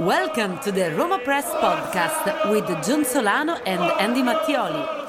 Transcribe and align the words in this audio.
Welcome 0.00 0.58
to 0.60 0.72
the 0.72 0.92
Roma 0.96 1.20
Press 1.20 1.44
podcast 1.46 2.50
with 2.50 2.66
John 2.84 3.04
Solano 3.04 3.54
and 3.64 3.80
Andy 4.00 4.22
Mattioli. 4.22 5.03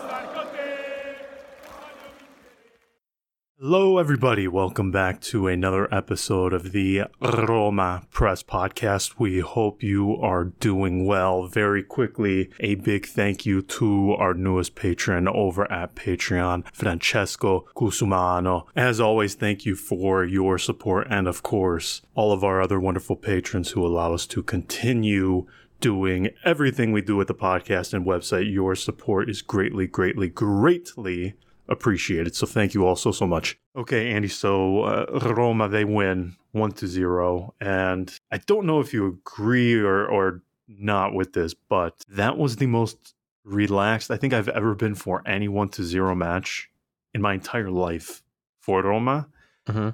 Hello, 3.57 3.99
everybody. 3.99 4.49
Welcome 4.49 4.91
back 4.91 5.21
to 5.21 5.47
another 5.47 5.87
episode 5.89 6.51
of 6.51 6.73
the 6.73 7.03
Roma 7.21 8.05
Press 8.11 8.43
Podcast. 8.43 9.13
We 9.17 9.39
hope 9.39 9.81
you 9.81 10.17
are 10.17 10.43
doing 10.43 11.05
well. 11.05 11.47
Very 11.47 11.81
quickly, 11.81 12.49
a 12.59 12.75
big 12.75 13.05
thank 13.05 13.45
you 13.45 13.61
to 13.61 14.11
our 14.19 14.33
newest 14.33 14.75
patron 14.75 15.29
over 15.29 15.71
at 15.71 15.95
Patreon, 15.95 16.65
Francesco 16.73 17.65
Cusumano. 17.77 18.65
As 18.75 18.99
always, 18.99 19.35
thank 19.35 19.65
you 19.65 19.75
for 19.75 20.25
your 20.25 20.57
support 20.57 21.07
and, 21.09 21.25
of 21.25 21.41
course, 21.41 22.01
all 22.13 22.33
of 22.33 22.43
our 22.43 22.61
other 22.61 22.77
wonderful 22.77 23.15
patrons 23.15 23.71
who 23.71 23.87
allow 23.87 24.13
us 24.13 24.25
to 24.27 24.43
continue 24.43 25.47
doing 25.79 26.29
everything 26.43 26.91
we 26.91 27.01
do 27.01 27.15
with 27.15 27.29
the 27.29 27.33
podcast 27.33 27.93
and 27.93 28.05
website. 28.05 28.51
Your 28.51 28.75
support 28.75 29.29
is 29.29 29.41
greatly, 29.41 29.87
greatly, 29.87 30.27
greatly 30.27 31.35
appreciated. 31.67 32.35
So 32.35 32.45
thank 32.45 32.73
you 32.73 32.85
all 32.85 32.95
so 32.95 33.11
so 33.11 33.25
much. 33.27 33.57
Okay, 33.75 34.11
Andy. 34.11 34.27
So 34.27 34.83
uh, 34.83 35.33
Roma 35.35 35.67
they 35.69 35.85
win 35.85 36.35
one 36.51 36.71
to 36.73 36.87
zero, 36.87 37.53
and 37.59 38.17
I 38.31 38.37
don't 38.37 38.65
know 38.65 38.79
if 38.79 38.93
you 38.93 39.07
agree 39.07 39.75
or 39.75 40.05
or 40.05 40.41
not 40.67 41.13
with 41.13 41.33
this, 41.33 41.53
but 41.53 42.05
that 42.09 42.37
was 42.37 42.55
the 42.55 42.67
most 42.67 43.13
relaxed 43.43 44.09
I 44.09 44.17
think 44.17 44.33
I've 44.33 44.49
ever 44.49 44.73
been 44.73 44.95
for 44.95 45.21
any 45.25 45.47
one 45.47 45.69
to 45.69 45.83
zero 45.83 46.15
match 46.15 46.69
in 47.13 47.21
my 47.21 47.33
entire 47.33 47.69
life 47.69 48.23
for 48.59 48.81
Roma. 48.81 49.27
Mm-hmm. 49.67 49.89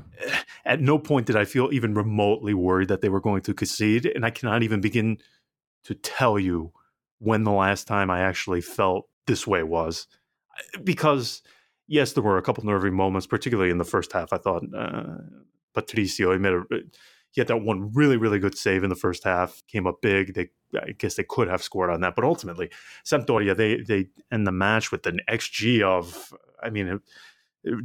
At 0.65 0.81
no 0.81 0.97
point 0.99 1.27
did 1.27 1.35
I 1.35 1.45
feel 1.45 1.69
even 1.71 1.93
remotely 1.93 2.53
worried 2.53 2.89
that 2.89 3.01
they 3.01 3.09
were 3.09 3.21
going 3.21 3.41
to 3.43 3.53
concede, 3.53 4.05
and 4.05 4.25
I 4.25 4.29
cannot 4.29 4.63
even 4.63 4.81
begin 4.81 5.17
to 5.85 5.95
tell 5.95 6.37
you 6.37 6.71
when 7.19 7.43
the 7.43 7.51
last 7.51 7.87
time 7.87 8.09
I 8.09 8.21
actually 8.21 8.61
felt 8.61 9.07
this 9.27 9.45
way 9.45 9.63
was 9.63 10.07
because 10.83 11.41
yes, 11.87 12.13
there 12.13 12.23
were 12.23 12.37
a 12.37 12.41
couple 12.41 12.65
nervy 12.65 12.89
moments, 12.89 13.27
particularly 13.27 13.71
in 13.71 13.77
the 13.77 13.85
first 13.85 14.13
half. 14.13 14.33
I 14.33 14.37
thought 14.37 14.63
uh, 14.75 15.17
Patricio 15.73 16.31
he 16.33 16.37
made 16.37 16.53
a 16.53 16.63
he 17.33 17.39
had 17.39 17.47
that 17.47 17.61
one 17.61 17.93
really 17.93 18.17
really 18.17 18.39
good 18.39 18.57
save 18.57 18.83
in 18.83 18.89
the 18.89 18.95
first 18.95 19.23
half, 19.23 19.63
came 19.67 19.87
up 19.87 20.01
big. 20.01 20.33
They 20.33 20.49
I 20.75 20.91
guess 20.97 21.15
they 21.15 21.23
could 21.23 21.47
have 21.47 21.63
scored 21.63 21.89
on 21.89 22.01
that, 22.01 22.15
but 22.15 22.25
ultimately 22.25 22.69
Sampdoria 23.05 23.55
they 23.55 23.81
they 23.81 24.09
end 24.31 24.47
the 24.47 24.51
match 24.51 24.91
with 24.91 25.05
an 25.07 25.19
xG 25.29 25.81
of 25.81 26.33
I 26.61 26.69
mean. 26.69 26.87
It, 26.87 27.01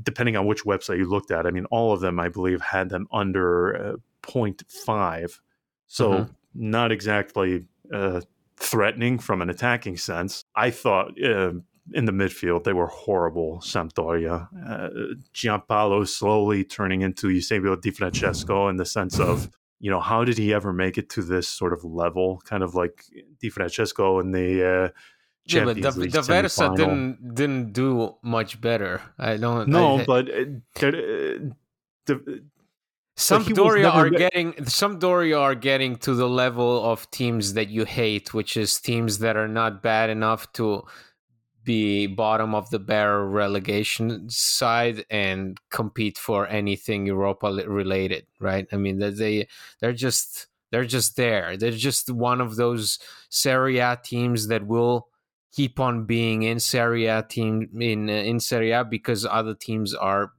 depending 0.03 0.36
on 0.36 0.47
which 0.47 0.64
website 0.64 0.97
you 0.97 1.05
looked 1.05 1.31
at, 1.31 1.47
I 1.47 1.50
mean, 1.50 1.66
all 1.66 1.92
of 1.92 2.00
them, 2.00 2.19
I 2.19 2.28
believe, 2.28 2.62
had 2.62 2.88
them 2.88 3.06
under 3.12 3.77
uh, 3.77 3.97
0.5. 4.22 5.38
So, 5.86 6.10
mm-hmm. 6.10 6.33
not 6.55 6.92
exactly 6.92 7.66
uh, 7.92 8.22
threatening 8.56 9.19
from 9.19 9.42
an 9.42 9.50
attacking 9.50 9.97
sense. 9.97 10.44
I 10.54 10.71
thought 10.71 11.22
uh, 11.22 11.53
in 11.92 12.04
the 12.04 12.12
midfield, 12.12 12.64
they 12.64 12.72
were 12.72 12.86
horrible. 12.86 13.60
Sampdoria, 13.60 14.48
uh, 14.69 14.88
Giampaolo 15.34 16.06
slowly 16.06 16.64
turning 16.64 17.02
into 17.02 17.28
Eusebio 17.28 17.76
Di 17.76 17.91
Francesco 17.91 18.69
in 18.69 18.76
the 18.76 18.84
sense 18.84 19.19
of 19.20 19.48
you 19.78 19.91
know 19.91 20.00
how 20.00 20.24
did 20.24 20.38
he 20.38 20.54
ever 20.54 20.72
make 20.72 20.98
it 20.98 21.08
to 21.10 21.22
this 21.22 21.48
sort 21.48 21.72
of 21.72 21.84
level? 21.84 22.41
Kind 22.44 22.62
of 22.62 22.74
like 22.74 23.04
Di 23.41 23.50
Francesco 23.50 24.20
in 24.20 24.32
the. 24.32 24.64
Uh, 24.64 24.88
yeah, 25.48 25.64
but 25.64 25.76
the, 25.76 26.08
D'Aversa 26.08 26.74
didn't 26.74 27.34
didn't 27.34 27.72
do 27.72 28.16
much 28.22 28.60
better. 28.60 29.00
I 29.18 29.36
don't. 29.36 29.68
No, 29.68 30.00
I, 30.00 30.04
but 30.04 30.28
uh, 30.28 30.44
the, 30.74 31.50
the, 32.06 32.44
Sampdoria 33.16 33.94
are 33.94 34.10
getting 34.10 34.53
Sampdoria 34.54 35.41
are 35.41 35.54
getting 35.54 35.97
to 35.97 36.14
the 36.14 36.28
level 36.28 36.84
of 36.84 37.10
teams 37.10 37.54
that 37.54 37.68
you 37.68 37.84
hate, 37.84 38.34
which 38.34 38.56
is 38.56 38.80
teams 38.80 39.20
that 39.20 39.36
are 39.36 39.48
not 39.48 39.82
bad 39.82 40.10
enough 40.10 40.53
to 40.54 40.84
be 41.66 42.06
bottom 42.06 42.54
of 42.54 42.71
the 42.71 42.78
barrel 42.78 43.27
relegation 43.27 44.31
side 44.31 45.04
and 45.10 45.60
compete 45.71 46.16
for 46.16 46.47
anything 46.47 47.04
Europa 47.04 47.49
related, 47.66 48.27
right? 48.41 48.66
I 48.72 48.77
mean, 48.77 48.99
they 48.99 49.49
they're 49.81 49.93
just 49.93 50.47
they're 50.71 50.87
just 50.87 51.16
there. 51.16 51.59
They're 51.59 51.72
just 51.72 52.10
one 52.10 52.41
of 52.41 52.56
those 52.56 52.99
Serie 53.28 53.78
A 53.78 53.99
teams 54.03 54.49
that 54.49 54.66
will 54.66 55.09
keep 55.53 55.78
on 55.81 56.06
being 56.06 56.43
in 56.43 56.60
Serie 56.60 57.06
A 57.06 57.22
team 57.22 57.69
in 57.81 58.09
in 58.09 58.41
Serie 58.41 58.72
A 58.72 58.84
because 58.84 59.27
other 59.27 59.54
teams 59.54 59.94
are 59.94 60.33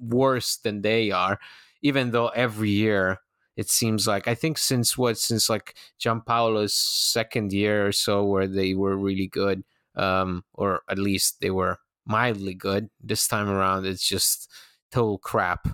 worse 0.00 0.56
than 0.56 0.82
they 0.82 1.10
are. 1.10 1.38
Even 1.82 2.12
though 2.12 2.28
every 2.28 2.70
year 2.70 3.18
it 3.56 3.68
seems 3.68 4.06
like 4.06 4.28
I 4.28 4.34
think 4.34 4.56
since 4.58 4.96
what 4.96 5.18
since 5.18 5.50
like 5.50 5.74
Giampaolo's 6.00 6.74
second 6.74 7.52
year 7.52 7.86
or 7.86 7.92
so 7.92 8.24
where 8.24 8.46
they 8.46 8.74
were 8.74 8.96
really 8.96 9.26
good 9.26 9.64
um, 9.94 10.44
or 10.54 10.82
at 10.88 10.98
least 10.98 11.40
they 11.40 11.50
were 11.50 11.78
mildly 12.06 12.54
good. 12.54 12.90
This 13.00 13.26
time 13.28 13.48
around, 13.48 13.86
it's 13.86 14.06
just 14.06 14.50
total 14.90 15.18
crap. 15.18 15.68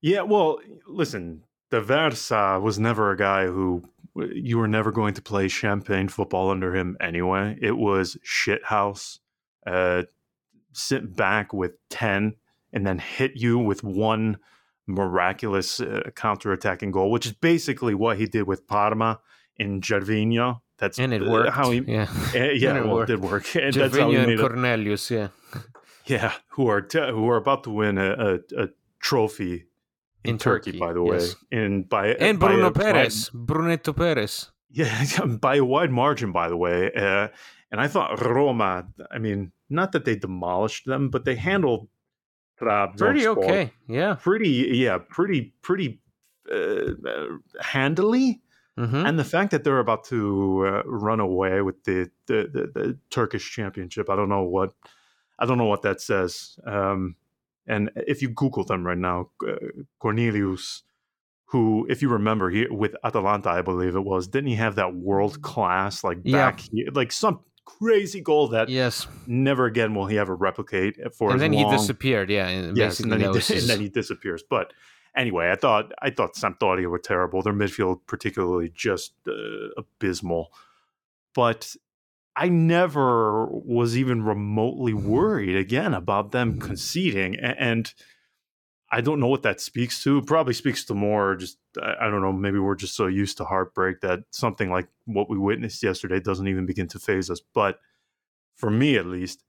Yeah, 0.00 0.22
well, 0.22 0.58
listen, 0.86 1.44
D'Aversa 1.70 2.60
was 2.60 2.78
never 2.78 3.10
a 3.10 3.16
guy 3.16 3.46
who 3.46 3.82
you 4.32 4.58
were 4.58 4.68
never 4.68 4.92
going 4.92 5.14
to 5.14 5.22
play 5.22 5.48
champagne 5.48 6.08
football 6.08 6.50
under 6.50 6.74
him 6.74 6.96
anyway. 7.00 7.58
It 7.60 7.76
was 7.76 8.16
shithouse. 8.24 9.18
Uh, 9.66 10.04
sit 10.72 11.16
back 11.16 11.52
with 11.52 11.72
10 11.90 12.34
and 12.72 12.86
then 12.86 12.98
hit 12.98 13.32
you 13.36 13.58
with 13.58 13.82
one 13.82 14.38
miraculous 14.86 15.80
uh, 15.80 16.10
counter-attacking 16.14 16.90
goal, 16.90 17.10
which 17.10 17.26
is 17.26 17.32
basically 17.32 17.94
what 17.94 18.18
he 18.18 18.26
did 18.26 18.42
with 18.42 18.66
Parma 18.66 19.20
in 19.56 19.80
Gervinho 19.80 20.60
that's 20.78 20.98
and 20.98 21.12
it 21.12 21.22
worked. 21.22 21.50
How 21.50 21.70
he, 21.70 21.80
yeah, 21.86 22.08
uh, 22.34 22.38
yeah, 22.38 22.76
it, 22.76 22.86
well, 22.86 23.00
it 23.00 23.06
did 23.06 23.20
work. 23.20 23.54
And 23.54 23.72
that's 23.72 23.96
how 23.96 24.10
he 24.10 24.16
made 24.16 24.28
and 24.30 24.40
Cornelius, 24.40 25.10
it. 25.10 25.30
yeah, 25.54 25.60
yeah, 26.06 26.32
who 26.48 26.66
are 26.68 26.80
t- 26.80 26.98
who 26.98 27.28
are 27.28 27.36
about 27.36 27.64
to 27.64 27.70
win 27.70 27.98
a, 27.98 28.10
a, 28.10 28.34
a 28.64 28.68
trophy 29.00 29.66
in, 30.24 30.30
in 30.30 30.38
Turkey, 30.38 30.72
Turkey, 30.72 30.78
by 30.80 30.92
the 30.92 31.02
way, 31.02 31.18
yes. 31.18 31.36
and 31.52 31.88
by 31.88 32.08
and 32.08 32.38
by 32.40 32.48
Bruno 32.48 32.70
Peres, 32.70 33.32
wide, 33.32 33.46
Brunetto 33.46 33.96
Perez, 33.96 34.50
yeah, 34.70 35.04
by 35.40 35.56
a 35.56 35.64
wide 35.64 35.90
margin, 35.90 36.32
by 36.32 36.48
the 36.48 36.56
way. 36.56 36.90
Uh, 36.92 37.28
and 37.70 37.80
I 37.80 37.88
thought 37.88 38.20
Roma, 38.20 38.86
I 39.10 39.18
mean, 39.18 39.52
not 39.68 39.92
that 39.92 40.04
they 40.04 40.16
demolished 40.16 40.86
them, 40.86 41.10
but 41.10 41.24
they 41.24 41.34
handled 41.34 41.88
pretty 42.56 43.26
okay, 43.26 43.72
yeah, 43.88 44.14
pretty, 44.14 44.70
yeah, 44.72 44.98
pretty, 44.98 45.54
pretty 45.62 46.00
uh 46.52 46.92
handily. 47.60 48.40
Mm-hmm. 48.78 49.06
And 49.06 49.18
the 49.18 49.24
fact 49.24 49.52
that 49.52 49.62
they're 49.62 49.78
about 49.78 50.04
to 50.06 50.66
uh, 50.66 50.82
run 50.84 51.20
away 51.20 51.62
with 51.62 51.84
the, 51.84 52.10
the, 52.26 52.48
the, 52.52 52.80
the, 52.80 52.98
Turkish 53.08 53.52
championship, 53.52 54.10
I 54.10 54.16
don't 54.16 54.28
know 54.28 54.42
what 54.42 54.72
I 55.38 55.46
don't 55.46 55.58
know 55.58 55.66
what 55.66 55.82
that 55.82 56.00
says. 56.00 56.58
Um, 56.66 57.14
and 57.66 57.90
if 57.94 58.20
you 58.20 58.28
Google 58.28 58.64
them 58.64 58.84
right 58.84 58.98
now, 58.98 59.30
uh, 59.46 59.54
Cornelius, 60.00 60.82
who, 61.46 61.86
if 61.88 62.02
you 62.02 62.08
remember, 62.08 62.50
he 62.50 62.66
with 62.68 62.96
Atalanta, 63.04 63.50
I 63.50 63.62
believe 63.62 63.94
it 63.94 64.04
was, 64.04 64.26
didn't 64.26 64.48
he 64.48 64.56
have 64.56 64.74
that 64.74 64.94
world 64.94 65.40
class 65.40 66.02
like 66.02 66.22
back, 66.24 66.60
yeah. 66.72 66.90
like 66.92 67.12
some 67.12 67.40
crazy 67.64 68.20
goal 68.20 68.48
that 68.48 68.68
yes 68.68 69.06
never 69.26 69.64
again 69.64 69.94
will 69.94 70.04
he 70.04 70.18
ever 70.18 70.36
replicate 70.36 70.98
for 71.14 71.30
and 71.30 71.40
then 71.40 71.50
long. 71.52 71.70
he 71.70 71.76
disappeared 71.76 72.28
yeah 72.28 72.72
yes 72.74 73.00
and 73.00 73.10
then, 73.10 73.20
he, 73.20 73.26
his... 73.26 73.50
and 73.62 73.70
then 73.70 73.80
he 73.80 73.88
disappears 73.88 74.42
but 74.50 74.74
anyway, 75.16 75.50
I 75.50 75.56
thought 75.56 75.92
I 76.00 76.10
thought 76.10 76.34
Sampdoria 76.34 76.86
were 76.86 76.98
terrible. 76.98 77.42
Their 77.42 77.52
midfield, 77.52 78.00
particularly, 78.06 78.70
just 78.74 79.14
uh, 79.26 79.68
abysmal. 79.76 80.52
But 81.34 81.74
I 82.36 82.48
never 82.48 83.46
was 83.46 83.96
even 83.96 84.22
remotely 84.22 84.94
worried 84.94 85.56
again 85.56 85.94
about 85.94 86.32
them 86.32 86.58
conceding, 86.60 87.36
and 87.36 87.92
I 88.90 89.00
don't 89.00 89.20
know 89.20 89.28
what 89.28 89.42
that 89.42 89.60
speaks 89.60 90.02
to. 90.04 90.22
probably 90.22 90.54
speaks 90.54 90.84
to 90.84 90.94
more 90.94 91.36
just 91.36 91.58
I 91.82 92.08
don't 92.08 92.22
know. 92.22 92.32
Maybe 92.32 92.58
we're 92.58 92.76
just 92.76 92.96
so 92.96 93.06
used 93.06 93.36
to 93.38 93.44
heartbreak 93.44 94.00
that 94.00 94.20
something 94.30 94.70
like 94.70 94.88
what 95.04 95.28
we 95.28 95.38
witnessed 95.38 95.82
yesterday 95.82 96.20
doesn't 96.20 96.48
even 96.48 96.66
begin 96.66 96.88
to 96.88 96.98
phase 96.98 97.30
us. 97.30 97.40
But 97.54 97.78
for 98.56 98.70
me, 98.70 98.96
at 98.96 99.06
least, 99.06 99.42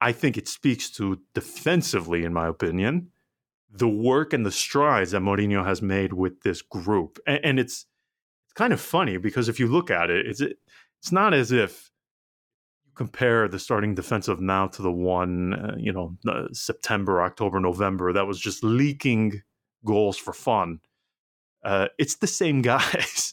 I 0.00 0.10
think 0.12 0.36
it 0.36 0.48
speaks 0.48 0.90
to 0.92 1.20
defensively, 1.32 2.24
in 2.24 2.32
my 2.32 2.48
opinion, 2.48 3.12
the 3.72 3.88
work 3.88 4.32
and 4.32 4.44
the 4.44 4.52
strides 4.52 5.12
that 5.12 5.22
Mourinho 5.22 5.64
has 5.64 5.80
made 5.80 6.12
with 6.12 6.42
this 6.42 6.62
group. 6.62 7.18
And, 7.26 7.40
and 7.44 7.58
it's 7.58 7.86
it's 8.46 8.54
kind 8.54 8.72
of 8.72 8.80
funny 8.80 9.16
because 9.16 9.48
if 9.48 9.58
you 9.58 9.66
look 9.66 9.90
at 9.90 10.10
it, 10.10 10.26
it's 10.26 10.40
it's 10.40 11.12
not 11.12 11.32
as 11.32 11.52
if 11.52 11.90
you 12.84 12.92
compare 12.94 13.48
the 13.48 13.58
starting 13.58 13.94
defensive 13.94 14.40
now 14.40 14.66
to 14.68 14.82
the 14.82 14.92
one, 14.92 15.54
uh, 15.54 15.74
you 15.78 15.92
know, 15.92 16.16
uh, 16.28 16.48
September, 16.52 17.22
October, 17.22 17.60
November 17.60 18.12
that 18.12 18.26
was 18.26 18.38
just 18.38 18.62
leaking 18.62 19.42
goals 19.84 20.18
for 20.18 20.32
fun. 20.32 20.80
Uh, 21.64 21.88
it's 21.98 22.16
the 22.16 22.26
same 22.26 22.60
guys. 22.72 23.32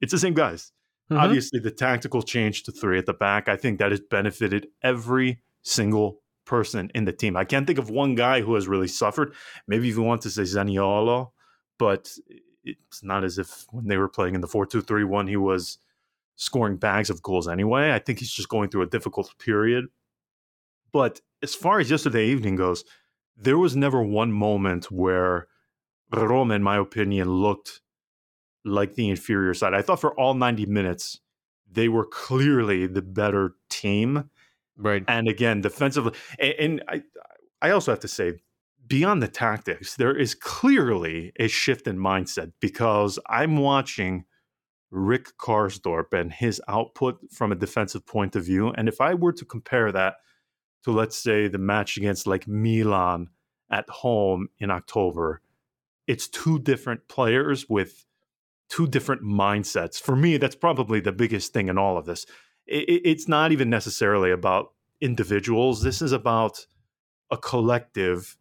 it's 0.00 0.12
the 0.12 0.18
same 0.18 0.34
guys. 0.34 0.72
Mm-hmm. 1.10 1.20
Obviously, 1.20 1.58
the 1.58 1.72
tactical 1.72 2.22
change 2.22 2.62
to 2.62 2.72
three 2.72 2.98
at 2.98 3.06
the 3.06 3.12
back, 3.12 3.48
I 3.48 3.56
think 3.56 3.80
that 3.80 3.90
has 3.90 4.00
benefited 4.00 4.68
every 4.82 5.42
single 5.62 6.19
person 6.50 6.90
in 6.96 7.04
the 7.04 7.12
team. 7.12 7.36
I 7.36 7.44
can't 7.44 7.64
think 7.64 7.78
of 7.78 7.90
one 7.90 8.16
guy 8.16 8.40
who 8.40 8.54
has 8.56 8.66
really 8.66 8.88
suffered. 8.88 9.32
Maybe 9.68 9.88
if 9.88 9.94
you 9.94 10.02
want 10.02 10.22
to 10.22 10.30
say 10.30 10.42
Zaniolo, 10.42 11.30
but 11.78 12.12
it's 12.64 13.04
not 13.04 13.22
as 13.22 13.38
if 13.38 13.66
when 13.70 13.86
they 13.86 13.96
were 13.96 14.08
playing 14.08 14.34
in 14.34 14.40
the 14.40 14.48
4 14.48 14.66
2 14.66 14.82
3 14.82 15.04
1, 15.04 15.28
he 15.28 15.36
was 15.36 15.78
scoring 16.34 16.76
bags 16.76 17.08
of 17.08 17.22
goals 17.22 17.46
anyway. 17.46 17.92
I 17.92 18.00
think 18.00 18.18
he's 18.18 18.32
just 18.32 18.48
going 18.48 18.68
through 18.68 18.82
a 18.82 18.88
difficult 18.96 19.32
period. 19.38 19.86
But 20.92 21.20
as 21.40 21.54
far 21.54 21.78
as 21.78 21.88
yesterday 21.88 22.26
evening 22.26 22.56
goes, 22.56 22.84
there 23.36 23.56
was 23.56 23.76
never 23.76 24.02
one 24.02 24.32
moment 24.32 24.90
where 24.90 25.46
Roma, 26.12 26.54
in 26.54 26.64
my 26.64 26.78
opinion, 26.78 27.28
looked 27.30 27.80
like 28.64 28.94
the 28.94 29.08
inferior 29.08 29.54
side. 29.54 29.72
I 29.72 29.82
thought 29.82 30.00
for 30.00 30.18
all 30.18 30.34
90 30.34 30.66
minutes, 30.66 31.20
they 31.70 31.88
were 31.88 32.04
clearly 32.04 32.88
the 32.88 33.02
better 33.02 33.54
team. 33.68 34.30
Right. 34.80 35.04
And 35.06 35.28
again, 35.28 35.60
defensively, 35.60 36.12
and, 36.38 36.54
and 36.58 36.82
I, 36.88 37.02
I 37.62 37.70
also 37.70 37.92
have 37.92 38.00
to 38.00 38.08
say, 38.08 38.40
beyond 38.86 39.22
the 39.22 39.28
tactics, 39.28 39.94
there 39.96 40.16
is 40.16 40.34
clearly 40.34 41.32
a 41.38 41.48
shift 41.48 41.86
in 41.86 41.98
mindset 41.98 42.52
because 42.60 43.18
I'm 43.28 43.58
watching 43.58 44.24
Rick 44.90 45.36
Karsdorp 45.38 46.12
and 46.12 46.32
his 46.32 46.60
output 46.66 47.18
from 47.30 47.52
a 47.52 47.56
defensive 47.56 48.04
point 48.06 48.34
of 48.34 48.44
view. 48.44 48.70
And 48.70 48.88
if 48.88 49.00
I 49.00 49.14
were 49.14 49.32
to 49.32 49.44
compare 49.44 49.92
that 49.92 50.14
to, 50.84 50.90
let's 50.90 51.16
say, 51.16 51.46
the 51.46 51.58
match 51.58 51.96
against 51.96 52.26
like 52.26 52.48
Milan 52.48 53.28
at 53.70 53.88
home 53.88 54.48
in 54.58 54.70
October, 54.70 55.42
it's 56.06 56.26
two 56.26 56.58
different 56.58 57.06
players 57.06 57.68
with 57.68 58.06
two 58.68 58.88
different 58.88 59.22
mindsets. 59.22 60.00
For 60.00 60.16
me, 60.16 60.36
that's 60.38 60.56
probably 60.56 61.00
the 61.00 61.12
biggest 61.12 61.52
thing 61.52 61.68
in 61.68 61.78
all 61.78 61.96
of 61.96 62.06
this. 62.06 62.26
It, 62.70 63.02
it's 63.04 63.28
not 63.28 63.52
even 63.52 63.68
necessarily 63.68 64.30
about 64.30 64.72
individuals, 65.00 65.82
this 65.82 66.02
is 66.02 66.12
about 66.12 66.66
a 67.30 67.36
collective 67.36 68.36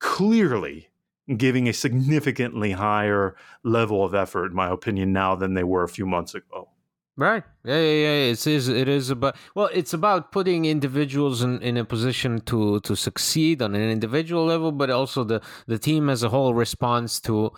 clearly 0.00 0.88
giving 1.36 1.68
a 1.68 1.72
significantly 1.72 2.72
higher 2.72 3.34
level 3.62 4.04
of 4.04 4.14
effort, 4.14 4.46
in 4.46 4.54
my 4.54 4.70
opinion, 4.70 5.12
now 5.12 5.34
than 5.34 5.54
they 5.54 5.64
were 5.64 5.84
a 5.84 5.88
few 5.88 6.06
months 6.06 6.34
ago. 6.34 6.68
Right. 7.16 7.44
Yeah, 7.64 7.78
yeah, 7.78 7.92
yeah. 7.92 8.32
It 8.32 8.46
is. 8.46 8.68
It 8.68 8.88
is 8.88 9.08
about. 9.10 9.36
Well, 9.54 9.70
it's 9.72 9.92
about 9.92 10.32
putting 10.32 10.64
individuals 10.64 11.42
in, 11.42 11.62
in 11.62 11.76
a 11.76 11.84
position 11.84 12.40
to 12.42 12.80
to 12.80 12.96
succeed 12.96 13.62
on 13.62 13.76
an 13.76 13.88
individual 13.88 14.44
level, 14.44 14.72
but 14.72 14.90
also 14.90 15.22
the 15.22 15.40
the 15.68 15.78
team 15.78 16.10
as 16.10 16.24
a 16.24 16.28
whole 16.28 16.54
responds 16.54 17.20
to 17.20 17.52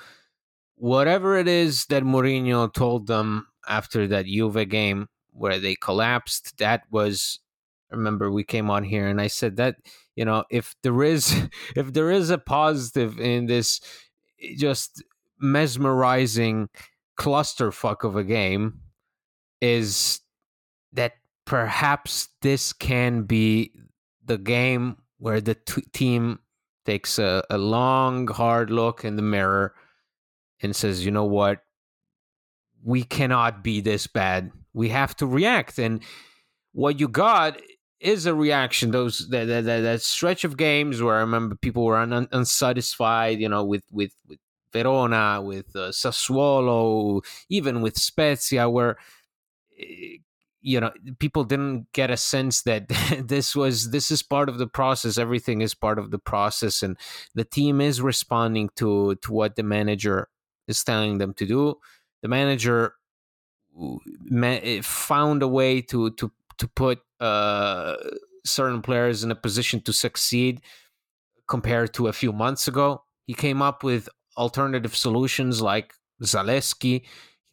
whatever 0.75 1.39
it 1.39 1.49
is 1.49 1.87
that 1.87 2.03
Mourinho 2.03 2.71
told 2.73 3.07
them 3.07 3.47
after 3.67 4.07
that 4.09 4.27
Juve 4.27 4.69
game 4.69 5.09
where 5.37 5.59
they 5.59 5.75
collapsed. 5.75 6.59
That 6.59 6.83
was. 6.91 7.41
Remember, 7.91 8.33
we 8.33 8.43
came 8.43 8.69
on 8.69 8.83
here 8.83 9.07
and 9.07 9.21
I 9.21 9.29
said 9.29 9.57
that 9.59 9.77
you 10.17 10.25
know 10.25 10.45
if 10.51 10.75
there 10.83 11.05
is 11.05 11.49
if 11.77 11.93
there 11.93 12.11
is 12.11 12.31
a 12.31 12.39
positive 12.39 13.21
in 13.21 13.47
this 13.47 13.81
eh, 14.43 14.55
just 14.57 15.05
mesmerizing 15.39 16.69
clusterfuck 17.19 18.05
of 18.05 18.17
a 18.17 18.25
game 18.25 18.81
is 19.61 20.21
that 20.93 21.13
perhaps 21.45 22.29
this 22.43 22.73
can 22.73 23.23
be 23.23 23.73
the 24.25 24.39
game 24.39 24.97
where 25.19 25.41
the 25.41 25.55
t- 25.55 25.83
team 25.93 26.41
takes 26.85 27.19
a, 27.19 27.43
a 27.51 27.59
long, 27.59 28.27
hard 28.29 28.71
look 28.71 29.05
in 29.05 29.17
the 29.17 29.23
mirror 29.23 29.75
and 30.61 30.75
says, 30.75 31.05
you 31.05 31.11
know 31.11 31.25
what? 31.25 31.63
We 32.85 33.03
cannot 33.03 33.65
be 33.65 33.81
this 33.81 34.07
bad. 34.07 34.53
We 34.77 34.91
have 34.91 35.17
to 35.17 35.27
react. 35.27 35.79
And 35.79 36.03
what 36.73 37.01
you 37.01 37.09
got 37.09 37.61
is 38.01 38.27
a 38.27 38.35
reaction. 38.35 38.91
Those 38.93 39.29
that, 39.31 39.47
that, 39.47 39.65
that 39.65 40.03
stretch 40.03 40.45
of 40.45 40.57
games 40.57 41.03
where 41.03 41.17
I 41.17 41.21
remember 41.21 41.57
people 41.57 41.85
were 41.85 41.97
un, 41.97 42.29
unsatisfied, 42.31 43.41
you 43.41 43.49
know, 43.49 43.65
with 43.65 43.85
with 43.91 44.15
with 44.29 44.39
Verona, 44.73 45.41
with 45.43 45.75
uh, 45.75 45.91
Sassuolo, 45.91 47.25
even 47.49 47.81
with 47.81 47.97
Spezia, 47.97 48.69
where 48.69 48.99
Eh, 49.79 50.19
you 50.63 50.81
know 50.81 50.91
people 51.21 51.45
didn't 51.45 51.87
get 51.93 52.11
a 52.11 52.17
sense 52.17 52.63
that 52.63 52.89
this 53.25 53.55
was 53.55 53.91
this 53.91 54.11
is 54.11 54.23
part 54.23 54.49
of 54.49 54.59
the 54.59 54.67
process 54.67 55.19
everything 55.19 55.61
is 55.61 55.75
part 55.75 55.99
of 55.99 56.11
the 56.11 56.19
process 56.19 56.83
and 56.83 56.97
the 57.35 57.45
team 57.45 57.81
is 57.81 58.01
responding 58.01 58.69
to 58.75 59.15
to 59.17 59.33
what 59.33 59.55
the 59.55 59.63
manager 59.63 60.29
is 60.67 60.83
telling 60.83 61.19
them 61.19 61.33
to 61.35 61.47
do 61.47 61.75
the 62.23 62.29
manager 62.29 62.95
found 64.83 65.43
a 65.43 65.49
way 65.49 65.81
to 65.83 66.11
to 66.13 66.31
to 66.59 66.69
put 66.69 67.01
uh, 67.21 67.97
certain 68.45 68.83
players 68.83 69.25
in 69.25 69.31
a 69.31 69.35
position 69.35 69.81
to 69.83 69.93
succeed 69.93 70.61
compared 71.47 71.95
to 71.95 72.09
a 72.09 72.13
few 72.13 72.33
months 72.33 72.67
ago 72.69 73.03
he 73.27 73.35
came 73.35 73.61
up 73.61 73.83
with 73.83 74.09
alternative 74.37 74.95
solutions 74.97 75.61
like 75.61 75.95
Zalewski. 76.23 77.03
He 77.03 77.03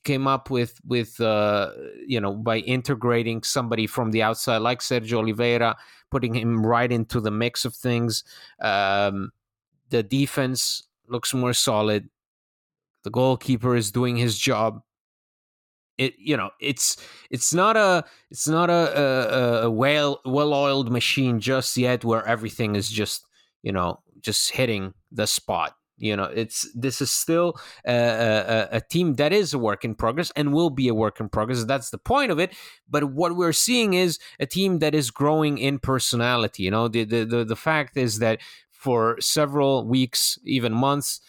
came 0.04 0.28
up 0.28 0.50
with 0.50 0.80
with 0.86 1.20
uh, 1.20 1.72
you 2.08 2.22
know 2.22 2.34
by 2.34 2.60
integrating 2.60 3.44
somebody 3.44 3.88
from 3.88 4.12
the 4.12 4.22
outside 4.22 4.60
like 4.60 4.80
Sergio 4.80 5.18
Oliveira, 5.18 5.76
putting 6.12 6.36
him 6.36 6.66
right 6.66 6.92
into 6.92 7.20
the 7.20 7.32
mix 7.32 7.66
of 7.66 7.76
things. 7.76 8.24
Um, 8.62 9.32
the 9.90 10.04
defense 10.04 10.84
looks 11.08 11.34
more 11.34 11.54
solid. 11.54 12.10
The 13.04 13.12
goalkeeper 13.12 13.76
is 13.76 13.92
doing 13.92 14.16
his 14.16 14.38
job. 14.38 14.82
It 15.98 16.16
you 16.18 16.36
know 16.36 16.50
it's 16.60 16.98
it's 17.30 17.54
not 17.54 17.78
a 17.78 18.04
it's 18.32 18.48
not 18.48 18.70
a, 18.70 19.64
a, 19.64 19.66
a 19.66 19.72
well 19.72 20.22
well 20.26 20.54
oiled 20.54 20.92
machine 20.92 21.40
just 21.40 21.78
yet 21.78 22.04
where 22.04 22.26
everything 22.26 22.76
is 22.76 22.90
just 22.90 23.28
you 23.62 23.72
know 23.72 24.00
just 24.20 24.52
hitting 24.52 24.94
the 25.12 25.28
spot 25.28 25.76
you 25.98 26.16
know? 26.16 26.26
It's 26.26 26.70
this 26.74 27.02
is 27.02 27.12
still 27.12 27.60
a, 27.88 27.94
a, 27.94 28.68
a, 28.78 28.82
team 28.82 29.14
that 29.16 29.32
is 29.32 29.54
a 29.54 29.60
work 29.60 29.86
in 29.86 29.96
progress 29.96 30.32
and 30.36 30.54
will 30.54 30.70
be 30.70 30.88
a 30.88 30.94
work 30.94 31.20
in 31.20 31.30
progress. 31.30 31.64
That's 31.64 31.92
the 31.92 31.98
point 31.98 32.32
of 32.32 32.40
it. 32.40 32.54
But 32.90 33.06
what 33.06 33.36
we're 33.36 33.54
seeing 33.54 33.94
is 33.94 34.20
a 34.40 34.46
team 34.46 34.80
that 34.80 34.94
is 34.96 35.12
growing 35.12 35.58
in 35.58 35.80
personality 35.80 36.64
you 36.64 36.72
know? 36.72 36.88
The 36.88 37.04
the 37.04 37.26
the, 37.26 37.46
the 37.46 37.56
fact 37.56 37.98
is 37.98 38.20
that 38.20 38.40
for 38.72 39.18
several 39.22 39.88
weeks 39.88 40.38
even 40.46 40.74
months 40.74 41.22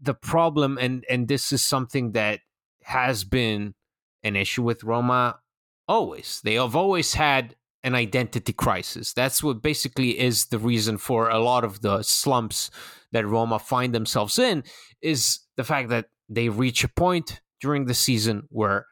the 0.00 0.14
problem 0.14 0.78
and 0.80 1.04
and 1.08 1.28
this 1.28 1.52
is 1.52 1.62
something 1.62 2.12
that 2.12 2.40
has 2.86 3.24
been 3.24 3.74
an 4.22 4.36
issue 4.36 4.62
with 4.62 4.84
Roma 4.84 5.40
always. 5.88 6.40
They 6.44 6.54
have 6.54 6.76
always 6.76 7.14
had 7.14 7.56
an 7.82 7.96
identity 7.96 8.52
crisis. 8.52 9.12
That's 9.12 9.42
what 9.42 9.60
basically 9.60 10.18
is 10.18 10.46
the 10.46 10.58
reason 10.58 10.96
for 10.96 11.28
a 11.28 11.40
lot 11.40 11.64
of 11.64 11.80
the 11.80 12.02
slumps 12.02 12.70
that 13.10 13.26
Roma 13.26 13.58
find 13.58 13.92
themselves 13.92 14.38
in 14.38 14.62
is 15.02 15.40
the 15.56 15.64
fact 15.64 15.88
that 15.88 16.06
they 16.28 16.48
reach 16.48 16.84
a 16.84 16.88
point 16.88 17.40
during 17.60 17.86
the 17.86 17.94
season 17.94 18.44
where 18.50 18.86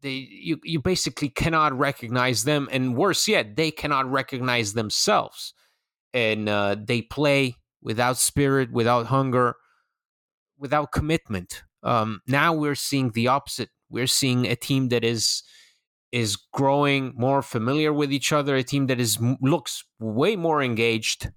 they 0.00 0.26
you 0.30 0.58
you 0.64 0.80
basically 0.80 1.28
cannot 1.28 1.78
recognize 1.78 2.44
them 2.44 2.66
and 2.72 2.96
worse 2.96 3.28
yet 3.28 3.56
they 3.56 3.70
cannot 3.70 4.10
recognize 4.10 4.72
themselves. 4.72 5.52
And 6.14 6.48
uh, 6.48 6.76
they 6.82 7.02
play 7.02 7.56
without 7.82 8.16
spirit 8.16 8.72
without 8.72 9.06
hunger 9.06 9.56
without 10.58 10.92
commitment 10.92 11.62
um, 11.82 12.20
now 12.26 12.52
we're 12.52 12.74
seeing 12.74 13.10
the 13.10 13.28
opposite 13.28 13.70
we're 13.90 14.06
seeing 14.06 14.46
a 14.46 14.56
team 14.56 14.88
that 14.88 15.04
is 15.04 15.42
is 16.12 16.36
growing 16.52 17.12
more 17.16 17.42
familiar 17.42 17.92
with 17.92 18.12
each 18.12 18.32
other, 18.32 18.56
a 18.56 18.62
team 18.62 18.86
that 18.88 19.00
is 19.00 19.18
looks 19.40 19.84
way 20.00 20.34
more 20.36 20.62
engaged, 20.62 21.30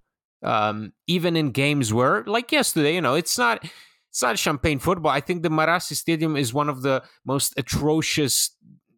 um, 0.43 0.93
even 1.07 1.35
in 1.35 1.51
games 1.51 1.93
where, 1.93 2.23
like 2.25 2.51
yesterday, 2.51 2.95
you 2.95 3.01
know, 3.01 3.15
it's 3.15 3.37
not 3.37 3.63
it's 4.09 4.21
not 4.21 4.37
champagne 4.37 4.79
football. 4.79 5.11
I 5.11 5.21
think 5.21 5.43
the 5.43 5.49
Marassi 5.49 5.93
Stadium 5.93 6.35
is 6.35 6.53
one 6.53 6.69
of 6.69 6.81
the 6.81 7.03
most 7.25 7.53
atrocious 7.57 8.51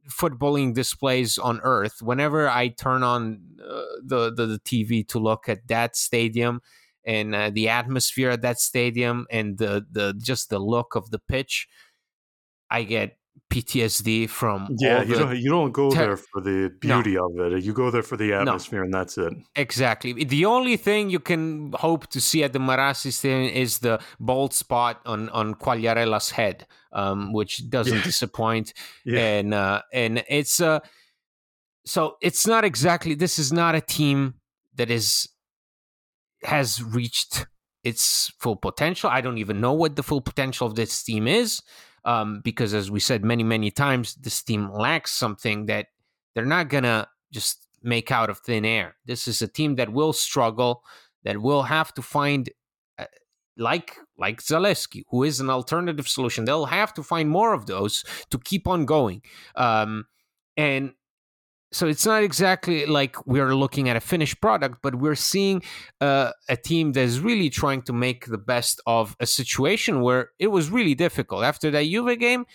footballing 0.10 0.74
displays 0.74 1.38
on 1.38 1.60
earth. 1.64 2.02
Whenever 2.02 2.50
I 2.50 2.68
turn 2.68 3.02
on 3.02 3.42
uh, 3.60 3.82
the, 4.04 4.34
the, 4.34 4.46
the 4.46 4.60
TV 4.60 5.08
to 5.08 5.20
look 5.20 5.50
at 5.50 5.68
that 5.68 5.96
stadium 5.96 6.62
and 7.06 7.36
uh, 7.36 7.50
the 7.52 7.70
atmosphere 7.70 8.32
at 8.32 8.42
that 8.42 8.60
stadium 8.60 9.28
and 9.32 9.58
the 9.58 9.86
the 9.92 10.14
just 10.22 10.50
the 10.50 10.60
look 10.60 10.96
of 10.96 11.12
the 11.12 11.20
pitch, 11.20 11.68
I 12.70 12.84
get 12.84 13.18
PTSD 13.52 14.30
from 14.30 14.76
yeah. 14.80 15.04
you 15.04 15.16
don't 15.16 15.38
you 15.38 15.50
don't 15.50 15.72
go 15.72 15.92
ter- 15.92 16.08
there 16.08 16.18
for 16.18 16.42
the 16.42 16.74
beauty 16.80 17.14
no. 17.14 17.28
of 17.28 17.54
it. 17.54 17.64
You 17.64 17.74
go 17.74 17.92
there 17.92 18.02
for 18.02 18.18
the 18.18 18.34
atmosphere, 18.34 18.80
no. 18.80 18.86
and 18.86 18.94
that's 18.94 19.18
it. 19.18 19.34
Exactly. 19.56 20.24
The 20.24 20.46
only 20.46 20.78
thing 20.78 21.10
you 21.10 21.20
can 21.20 21.72
hope 21.74 22.08
to 22.08 22.20
see 22.20 22.44
at 22.44 22.54
the 22.54 22.60
Marassi 22.60 23.14
Stadium 23.14 23.54
is 23.54 23.80
the 23.80 24.00
bald 24.20 24.54
spot 24.54 25.02
on 25.06 25.30
on 25.30 25.54
Quagliarella's 25.56 26.32
head, 26.32 26.66
um, 26.92 27.34
which 27.34 27.70
doesn't 27.70 27.98
yeah. 27.98 28.04
disappoint. 28.04 28.74
Yeah. 29.06 29.20
And 29.20 29.54
uh, 29.54 29.82
and 29.94 30.24
it's 30.28 30.60
uh, 30.60 30.80
so 31.86 32.18
it's 32.22 32.48
not 32.48 32.66
exactly. 32.66 33.14
This 33.14 33.38
is 33.38 33.54
not 33.54 33.76
a 33.76 33.82
team 33.82 34.36
that 34.76 34.90
is 34.90 35.30
has 36.44 36.84
reached 36.84 37.46
its 37.84 38.32
full 38.40 38.56
potential. 38.56 39.10
I 39.10 39.22
don't 39.22 39.38
even 39.38 39.62
know 39.62 39.74
what 39.74 39.96
the 39.96 40.04
full 40.04 40.22
potential 40.22 40.68
of 40.68 40.76
this 40.76 41.04
team 41.04 41.28
is 41.28 41.62
um, 42.06 42.42
because 42.44 42.74
as 42.74 42.90
we 42.90 43.00
said 43.00 43.26
many 43.26 43.44
many 43.44 43.72
times 43.72 44.16
this 44.16 44.42
team 44.44 44.72
lacks 44.72 45.12
something 45.12 45.66
that 45.66 45.88
they're 46.34 46.46
not 46.46 46.70
gonna 46.70 47.08
just 47.32 47.68
make 47.82 48.12
out 48.12 48.30
of 48.30 48.40
thin 48.40 48.66
air. 48.66 48.96
This 49.06 49.28
is 49.28 49.42
a 49.42 49.48
team 49.48 49.76
that 49.76 49.92
will 49.92 50.14
struggle 50.14 50.84
that 51.24 51.42
will 51.42 51.64
have 51.64 51.94
to 51.96 52.02
find 52.02 52.50
uh, 52.98 53.06
like 53.58 53.98
like 54.18 54.42
Zalewski, 54.42 55.04
who 55.10 55.24
is 55.24 55.40
an 55.40 55.50
alternative 55.50 56.08
solution. 56.08 56.46
They'll 56.46 56.66
have 56.66 56.94
to 56.96 57.04
find 57.04 57.30
more 57.30 57.54
of 57.54 57.66
those 57.66 58.04
to 58.30 58.40
keep 58.40 58.68
on 58.68 58.86
going. 58.86 59.22
Um, 59.56 60.06
and 60.56 60.94
so 61.76 61.88
it's 61.88 62.06
not 62.06 62.24
exactly 62.24 62.86
like 62.86 63.28
we're 63.28 63.54
looking 63.54 63.90
at 63.90 63.98
a 63.98 64.00
finished 64.00 64.40
product, 64.40 64.78
but 64.82 64.96
we're 64.96 65.14
seeing 65.14 65.62
uh, 66.00 66.32
a 66.48 66.56
team 66.56 66.94
that 66.94 67.02
is 67.02 67.20
really 67.20 67.50
trying 67.50 67.82
to 67.82 67.92
make 67.92 68.28
the 68.28 68.38
best 68.38 68.80
of 68.88 69.14
a 69.20 69.26
situation 69.26 70.00
where 70.00 70.30
it 70.40 70.48
was 70.48 70.70
really 70.70 70.96
difficult. 70.96 71.44
After 71.44 71.70
that 71.72 71.84
Juve 71.84 72.18
game, 72.18 72.46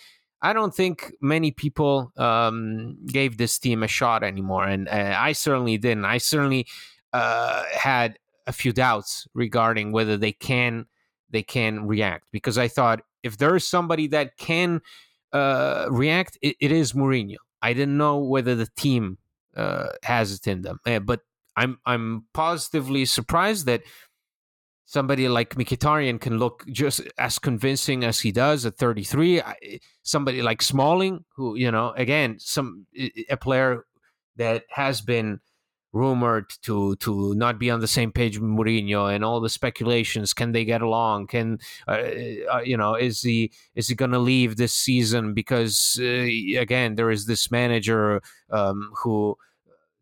I 0.41 0.55
don't 0.55 0.75
think 0.75 1.13
many 1.21 1.51
people 1.51 2.13
um, 2.17 2.97
gave 3.09 3.37
this 3.37 3.59
team 3.59 3.83
a 3.83 3.89
shot 3.89 4.23
anymore, 4.23 4.65
and 4.65 4.89
uh, 4.89 5.15
I 5.19 5.33
certainly 5.33 5.77
didn't. 5.77 6.07
I 6.07 6.17
certainly 6.17 6.67
uh, 7.13 7.65
had 7.75 8.19
a 8.47 8.55
few 8.55 8.73
doubts 8.73 9.29
regarding 9.35 9.93
whether 9.93 10.17
they 10.17 10.33
can 10.33 10.87
they 11.29 11.43
can 11.43 11.87
react 11.87 12.25
because 12.33 12.57
I 12.57 12.69
thought 12.69 13.03
if 13.23 13.37
there 13.37 13.55
is 13.55 13.69
somebody 13.69 14.07
that 14.09 14.39
can 14.39 14.81
uh, 15.35 15.89
react, 15.91 16.39
it, 16.41 16.57
it 16.59 16.73
is 16.73 16.95
Mourinho. 16.95 17.37
I 17.63 17.73
didn't 17.73 17.97
know 17.97 18.19
whether 18.19 18.55
the 18.55 18.69
team 18.77 19.19
uh, 19.57 19.89
has 20.03 20.33
it 20.33 20.47
in 20.47 20.63
them, 20.63 20.79
uh, 20.87 21.01
but 21.01 21.21
I'm 21.57 21.79
I'm 21.85 22.27
positively 22.33 23.05
surprised 23.05 23.67
that 23.67 23.83
somebody 24.87 25.29
like 25.29 25.55
Mkhitaryan 25.55 26.21
can 26.21 26.39
look 26.39 26.65
just 26.67 27.01
as 27.19 27.39
convincing 27.39 28.05
as 28.05 28.21
he 28.21 28.33
does 28.33 28.67
at 28.67 28.77
33. 28.77 29.43
Somebody 30.03 30.43
like 30.43 30.63
Smalling, 30.63 31.25
who 31.37 31.57
you 31.57 31.71
know, 31.71 31.93
again, 31.97 32.39
some 32.39 32.87
a 33.29 33.37
player 33.37 33.85
that 34.37 34.65
has 34.71 35.01
been 35.01 35.41
rumored 35.93 36.53
to 36.63 36.95
to 36.97 37.35
not 37.35 37.59
be 37.59 37.71
on 37.71 37.81
the 37.81 37.89
same 37.89 38.13
page 38.13 38.39
with 38.39 38.49
Mourinho 38.49 39.13
and 39.13 39.25
all 39.25 39.41
the 39.41 39.49
speculations. 39.49 40.33
Can 40.33 40.53
they 40.53 40.65
get 40.65 40.83
along? 40.83 41.27
Can 41.29 41.59
uh, 41.89 42.01
uh, 42.53 42.61
you 42.65 42.77
know 42.77 42.95
is 42.95 43.23
he 43.23 43.53
is 43.75 43.89
he 43.89 43.95
going 43.95 44.13
to 44.13 44.19
leave 44.19 44.57
this 44.57 44.73
season 44.73 45.35
because 45.35 45.99
uh, 46.01 46.05
again 46.59 46.95
there 46.95 47.11
is 47.11 47.27
this 47.27 47.51
manager 47.51 48.23
um, 48.51 48.91
who 49.03 49.37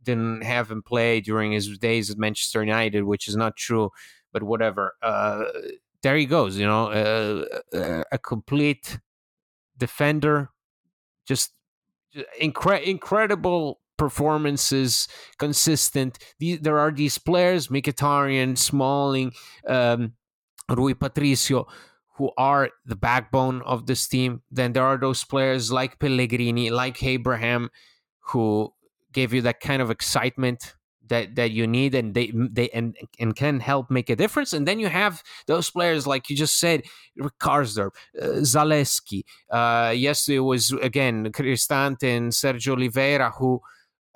didn't 0.02 0.42
have 0.42 0.70
him 0.70 0.82
play 0.82 1.20
during 1.20 1.52
his 1.52 1.78
days 1.78 2.10
at 2.10 2.18
Manchester 2.18 2.60
United, 2.62 3.04
which 3.04 3.28
is 3.28 3.36
not 3.36 3.56
true. 3.56 3.90
But 4.32 4.42
whatever. 4.42 4.94
Uh, 5.02 5.44
there 6.02 6.16
he 6.16 6.26
goes. 6.26 6.56
You 6.58 6.66
know, 6.66 6.88
uh, 7.72 8.04
a 8.12 8.18
complete 8.18 8.98
defender, 9.78 10.50
just 11.26 11.52
incre- 12.40 12.82
incredible 12.82 13.77
performances, 13.98 15.08
consistent. 15.38 16.18
There 16.40 16.78
are 16.78 16.90
these 16.90 17.18
players, 17.18 17.68
Mkhitaryan, 17.68 18.56
Smalling, 18.56 19.32
um, 19.66 20.14
Rui 20.70 20.94
Patricio, 20.94 21.66
who 22.16 22.30
are 22.38 22.70
the 22.86 22.96
backbone 22.96 23.62
of 23.62 23.86
this 23.86 24.08
team. 24.08 24.42
Then 24.50 24.72
there 24.72 24.84
are 24.84 24.96
those 24.96 25.24
players 25.24 25.70
like 25.70 25.98
Pellegrini, 25.98 26.70
like 26.70 27.02
Abraham, 27.02 27.70
who 28.32 28.72
give 29.12 29.32
you 29.32 29.42
that 29.42 29.60
kind 29.60 29.82
of 29.82 29.90
excitement 29.90 30.74
that 31.08 31.34
that 31.36 31.50
you 31.50 31.66
need 31.66 31.94
and 31.94 32.14
they 32.14 32.30
they 32.34 32.68
and, 32.70 32.96
and 33.18 33.34
can 33.34 33.60
help 33.60 33.90
make 33.90 34.10
a 34.10 34.16
difference 34.16 34.52
and 34.52 34.68
then 34.68 34.78
you 34.78 34.88
have 34.88 35.22
those 35.46 35.70
players 35.70 36.06
like 36.06 36.28
you 36.28 36.36
just 36.36 36.58
said 36.58 36.82
Karsdorp, 37.40 37.92
uh, 38.20 38.26
Zalewski 38.44 39.22
uh 39.50 39.92
yesterday 39.96 40.38
was 40.38 40.72
again 40.72 41.32
Cristante 41.32 42.16
and 42.16 42.32
Sergio 42.32 42.72
Oliveira 42.72 43.30
who 43.30 43.60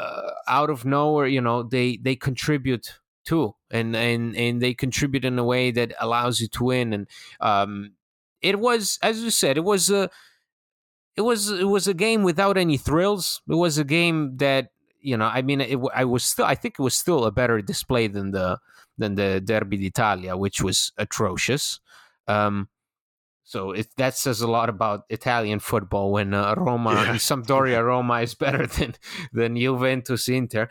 uh, 0.02 0.30
out 0.48 0.70
of 0.70 0.84
nowhere, 0.84 1.26
you 1.26 1.40
know, 1.40 1.62
they 1.62 1.96
they 1.96 2.16
contribute 2.16 2.98
too, 3.24 3.54
and 3.70 3.94
and 3.96 4.36
and 4.36 4.60
they 4.60 4.74
contribute 4.74 5.24
in 5.24 5.38
a 5.38 5.44
way 5.44 5.70
that 5.70 5.92
allows 6.00 6.40
you 6.40 6.48
to 6.48 6.64
win. 6.64 6.92
And 6.92 7.08
um, 7.40 7.92
it 8.40 8.58
was, 8.58 8.98
as 9.02 9.22
you 9.22 9.30
said, 9.30 9.56
it 9.56 9.64
was 9.64 9.90
a 9.90 10.10
it 11.16 11.22
was 11.22 11.50
it 11.50 11.68
was 11.68 11.86
a 11.86 11.94
game 11.94 12.22
without 12.22 12.56
any 12.56 12.76
thrills. 12.76 13.42
It 13.48 13.54
was 13.54 13.78
a 13.78 13.84
game 13.84 14.36
that 14.38 14.70
you 15.00 15.16
know, 15.16 15.26
I 15.26 15.42
mean, 15.42 15.60
it, 15.60 15.78
I 15.94 16.04
was 16.04 16.24
still, 16.24 16.44
I 16.44 16.54
think 16.54 16.76
it 16.78 16.82
was 16.82 16.96
still 16.96 17.24
a 17.24 17.32
better 17.32 17.60
display 17.60 18.06
than 18.06 18.30
the 18.30 18.58
than 18.98 19.16
the 19.16 19.40
Derby 19.40 19.76
d'Italia, 19.76 20.36
which 20.36 20.60
was 20.60 20.92
atrocious. 20.96 21.80
Um, 22.28 22.68
so 23.44 23.72
it, 23.72 23.88
that 23.96 24.16
says 24.16 24.40
a 24.40 24.46
lot 24.46 24.68
about 24.68 25.04
Italian 25.08 25.58
football 25.58 26.12
when 26.12 26.34
uh, 26.34 26.54
Roma, 26.56 26.92
yeah. 26.94 27.14
Sampdoria, 27.14 27.84
Roma 27.84 28.20
is 28.20 28.34
better 28.34 28.66
than 28.66 28.94
than 29.32 29.56
Juventus, 29.56 30.28
Inter. 30.28 30.68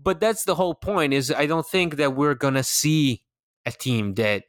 But 0.00 0.20
that's 0.20 0.44
the 0.44 0.56
whole 0.56 0.74
point. 0.74 1.12
Is 1.12 1.30
I 1.30 1.46
don't 1.46 1.66
think 1.66 1.96
that 1.96 2.14
we're 2.14 2.34
gonna 2.34 2.62
see 2.62 3.22
a 3.64 3.70
team 3.70 4.14
that 4.14 4.44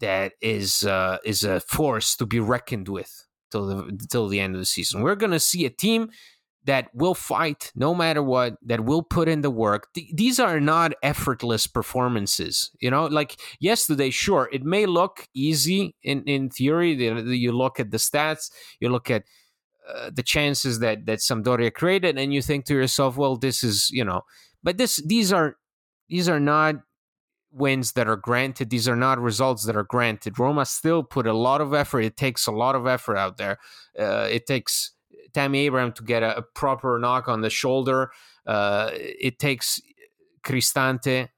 that 0.00 0.32
is 0.40 0.84
uh, 0.84 1.18
is 1.24 1.44
a 1.44 1.60
force 1.60 2.16
to 2.16 2.26
be 2.26 2.40
reckoned 2.40 2.88
with 2.88 3.26
till 3.50 3.66
the 3.66 4.06
till 4.10 4.28
the 4.28 4.40
end 4.40 4.54
of 4.54 4.60
the 4.60 4.66
season. 4.66 5.02
We're 5.02 5.14
gonna 5.14 5.40
see 5.40 5.64
a 5.64 5.70
team 5.70 6.10
that 6.64 6.88
will 6.94 7.14
fight 7.14 7.72
no 7.74 7.94
matter 7.94 8.22
what, 8.22 8.56
that 8.64 8.84
will 8.84 9.02
put 9.02 9.28
in 9.28 9.42
the 9.42 9.50
work. 9.50 9.92
Th- 9.94 10.10
these 10.14 10.40
are 10.40 10.60
not 10.60 10.94
effortless 11.02 11.66
performances. 11.66 12.70
You 12.80 12.90
know, 12.90 13.06
like 13.06 13.38
yesterday, 13.60 14.10
sure, 14.10 14.48
it 14.52 14.64
may 14.64 14.86
look 14.86 15.28
easy 15.34 15.94
in, 16.02 16.22
in 16.24 16.50
theory. 16.50 16.92
You 16.92 17.52
look 17.52 17.78
at 17.78 17.90
the 17.90 17.98
stats, 17.98 18.50
you 18.80 18.88
look 18.88 19.10
at 19.10 19.24
uh, 19.88 20.10
the 20.14 20.22
chances 20.22 20.78
that, 20.78 21.04
that 21.06 21.18
Sampdoria 21.18 21.72
created, 21.72 22.18
and 22.18 22.32
you 22.32 22.40
think 22.40 22.64
to 22.66 22.74
yourself, 22.74 23.16
well, 23.16 23.36
this 23.36 23.62
is, 23.62 23.90
you 23.90 24.04
know, 24.04 24.22
but 24.62 24.78
this 24.78 25.02
these 25.06 25.30
are 25.30 25.56
these 26.08 26.28
are 26.28 26.40
not 26.40 26.76
wins 27.52 27.92
that 27.92 28.08
are 28.08 28.16
granted. 28.16 28.70
These 28.70 28.88
are 28.88 28.96
not 28.96 29.18
results 29.18 29.64
that 29.66 29.76
are 29.76 29.84
granted. 29.84 30.38
Roma 30.38 30.64
still 30.64 31.02
put 31.02 31.26
a 31.26 31.34
lot 31.34 31.60
of 31.60 31.74
effort. 31.74 32.00
It 32.00 32.16
takes 32.16 32.46
a 32.46 32.52
lot 32.52 32.74
of 32.74 32.86
effort 32.86 33.16
out 33.16 33.36
there. 33.36 33.58
Uh, 33.98 34.26
it 34.30 34.46
takes 34.46 34.92
Tammy 35.34 35.66
Abraham 35.66 35.92
to 35.92 36.02
get 36.02 36.22
a, 36.22 36.38
a 36.38 36.42
proper 36.42 36.98
knock 36.98 37.28
on 37.28 37.40
the 37.42 37.50
shoulder. 37.50 38.10
Uh, 38.46 38.90
it 38.92 39.38
takes 39.38 39.80
Cristante 40.44 41.28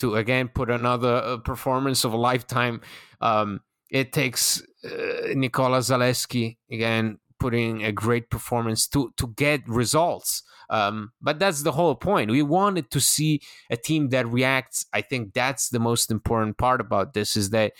to 0.00 0.16
again 0.16 0.48
put 0.48 0.70
another 0.70 1.14
uh, 1.14 1.36
performance 1.38 2.04
of 2.04 2.12
a 2.12 2.16
lifetime. 2.16 2.80
Um, 3.20 3.60
it 3.90 4.12
takes 4.12 4.62
uh, 4.84 5.32
Nicola 5.34 5.78
Zalewski 5.78 6.56
again 6.70 7.18
putting 7.38 7.84
a 7.84 7.92
great 7.92 8.30
performance 8.30 8.88
to 8.88 9.12
to 9.16 9.28
get 9.36 9.68
results. 9.68 10.42
Um, 10.70 11.12
but 11.20 11.38
that's 11.38 11.62
the 11.62 11.72
whole 11.72 11.94
point. 11.94 12.30
We 12.30 12.42
wanted 12.42 12.90
to 12.90 13.00
see 13.00 13.40
a 13.70 13.76
team 13.76 14.08
that 14.08 14.26
reacts. 14.26 14.86
I 14.92 15.02
think 15.02 15.34
that's 15.34 15.68
the 15.68 15.78
most 15.78 16.10
important 16.10 16.56
part 16.56 16.80
about 16.80 17.12
this 17.12 17.36
is 17.36 17.50
that 17.50 17.72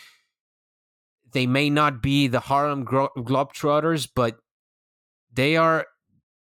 they 1.33 1.47
may 1.47 1.71
not 1.71 2.03
be 2.03 2.29
the 2.29 2.41
Harlem 2.41 2.85
Globetrotters, 2.85 4.09
but 4.15 4.39
they 5.35 5.57
are 5.57 5.87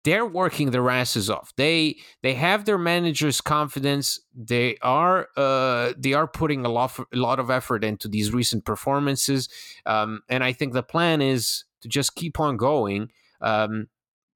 they're 0.03 0.25
working 0.25 0.71
their 0.71 0.89
asses 0.89 1.29
off. 1.29 1.53
They 1.55 1.97
they 2.21 2.33
have 2.33 2.65
their 2.65 2.77
manager's 2.77 3.39
confidence. 3.39 4.19
They 4.35 4.77
are 4.81 5.29
uh, 5.37 5.93
they 5.97 6.13
are 6.13 6.27
putting 6.27 6.65
a 6.65 6.69
lot 6.69 6.99
a 6.99 7.17
lot 7.17 7.39
of 7.39 7.49
effort 7.49 7.83
into 7.83 8.07
these 8.07 8.33
recent 8.33 8.65
performances, 8.65 9.49
um, 9.85 10.21
and 10.29 10.43
I 10.43 10.53
think 10.53 10.73
the 10.73 10.83
plan 10.83 11.21
is 11.21 11.63
to 11.81 11.87
just 11.87 12.15
keep 12.15 12.39
on 12.39 12.57
going 12.57 13.11
um, 13.41 13.87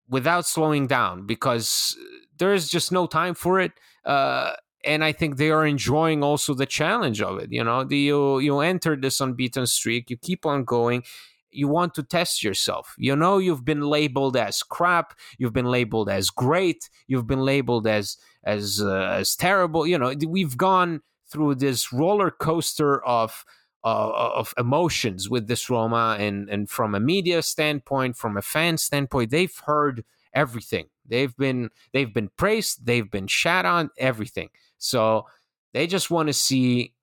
without 0.10 0.46
slowing 0.46 0.88
down 0.88 1.26
because 1.26 1.98
there 2.38 2.54
is 2.54 2.70
just 2.70 2.92
no 2.92 3.08
time 3.08 3.34
for 3.34 3.60
it. 3.60 3.72
Uh, 4.06 4.54
and 4.86 5.04
I 5.04 5.12
think 5.12 5.36
they 5.36 5.50
are 5.50 5.66
enjoying 5.66 6.24
also 6.24 6.54
the 6.54 6.66
challenge 6.66 7.22
of 7.22 7.40
it. 7.40 7.52
You 7.52 7.64
know, 7.64 7.84
the, 7.84 7.98
you 7.98 8.40
you 8.40 8.60
enter 8.60 8.96
this 8.96 9.20
unbeaten 9.20 9.66
streak, 9.68 10.10
you 10.10 10.18
keep 10.18 10.46
on 10.46 10.64
going, 10.64 11.04
you 11.52 11.68
want 11.68 11.94
to 11.96 12.04
test 12.04 12.44
yourself. 12.44 12.94
You 12.98 13.16
know, 13.16 13.38
you've 13.38 13.66
been 13.66 13.82
labeled 13.82 14.38
as 14.38 14.64
crap, 14.64 15.14
you've 15.38 15.54
been 15.54 15.66
labeled 15.72 16.10
as 16.10 16.30
great, 16.30 16.90
you've 17.08 17.28
been 17.28 17.42
labeled 17.42 17.88
as 17.88 18.18
as 18.44 18.82
uh, 18.82 19.10
as 19.12 19.36
terrible. 19.36 19.86
You 19.88 19.98
know, 19.98 20.14
we've 20.28 20.58
gone 20.58 21.02
through 21.30 21.56
this 21.56 21.92
roller 21.92 22.32
coaster 22.32 23.04
of 23.06 23.46
uh, 23.84 24.32
of 24.36 24.54
emotions 24.58 25.30
with 25.30 25.48
this 25.48 25.70
Roma, 25.70 26.18
and 26.20 26.50
and 26.50 26.70
from 26.70 26.96
a 26.96 27.00
media 27.00 27.42
standpoint, 27.42 28.18
from 28.18 28.38
a 28.38 28.42
fan 28.42 28.78
standpoint, 28.78 29.32
they've 29.32 29.58
heard 29.66 30.04
everything. 30.34 30.88
They've 31.06 31.36
been 31.36 31.70
they've 31.94 32.14
been 32.14 32.30
praised, 32.38 32.86
they've 32.86 33.10
been 33.10 33.28
shat 33.28 33.66
on, 33.66 33.90
everything. 33.98 34.50
So 34.78 35.28
they 35.74 35.88
just 35.88 36.12
want 36.12 36.28
to 36.28 36.34
see 36.34 36.94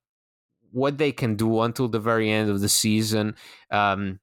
what 0.71 0.97
they 0.97 1.11
can 1.11 1.35
do 1.35 1.61
until 1.61 1.87
the 1.87 1.99
very 1.99 2.29
end 2.29 2.49
of 2.49 2.59
the 2.59 2.69
season. 2.69 3.35
Um, 3.71 4.19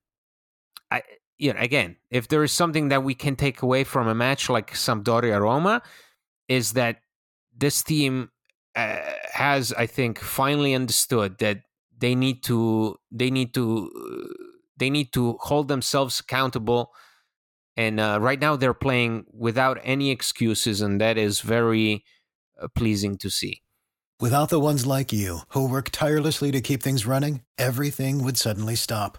I 0.92 1.02
you 1.38 1.52
know, 1.52 1.58
again, 1.58 1.96
if 2.10 2.28
there 2.28 2.44
is 2.44 2.52
something 2.52 2.88
that 2.88 3.02
we 3.02 3.14
can 3.14 3.34
take 3.34 3.62
away 3.62 3.82
from 3.82 4.06
a 4.06 4.14
match 4.14 4.48
like 4.48 4.74
Sampdoria 4.74 5.40
Roma, 5.40 5.82
is 6.48 6.74
that 6.74 6.98
this 7.56 7.82
team 7.82 8.30
uh, 8.76 8.98
has, 9.32 9.72
I 9.72 9.86
think, 9.86 10.20
finally 10.20 10.72
understood 10.72 11.38
that 11.38 11.62
they 11.98 12.14
need 12.14 12.44
to 12.44 12.96
they 13.10 13.30
need 13.30 13.54
to 13.54 13.90
uh, 13.90 14.44
they 14.76 14.90
need 14.90 15.12
to 15.14 15.36
hold 15.40 15.68
themselves 15.68 16.20
accountable. 16.20 16.92
And 17.76 17.98
uh, 17.98 18.18
right 18.20 18.40
now 18.40 18.56
they're 18.56 18.74
playing 18.74 19.24
without 19.32 19.78
any 19.82 20.10
excuses 20.10 20.80
and 20.80 21.00
that 21.00 21.18
is 21.18 21.40
very 21.40 22.04
uh, 22.60 22.68
pleasing 22.74 23.16
to 23.18 23.30
see. 23.30 23.62
Without 24.20 24.50
the 24.50 24.60
ones 24.60 24.86
like 24.86 25.12
you 25.12 25.40
who 25.48 25.66
work 25.66 25.90
tirelessly 25.90 26.52
to 26.52 26.60
keep 26.60 26.82
things 26.82 27.06
running 27.06 27.42
everything 27.58 28.22
would 28.22 28.36
suddenly 28.36 28.76
stop 28.76 29.18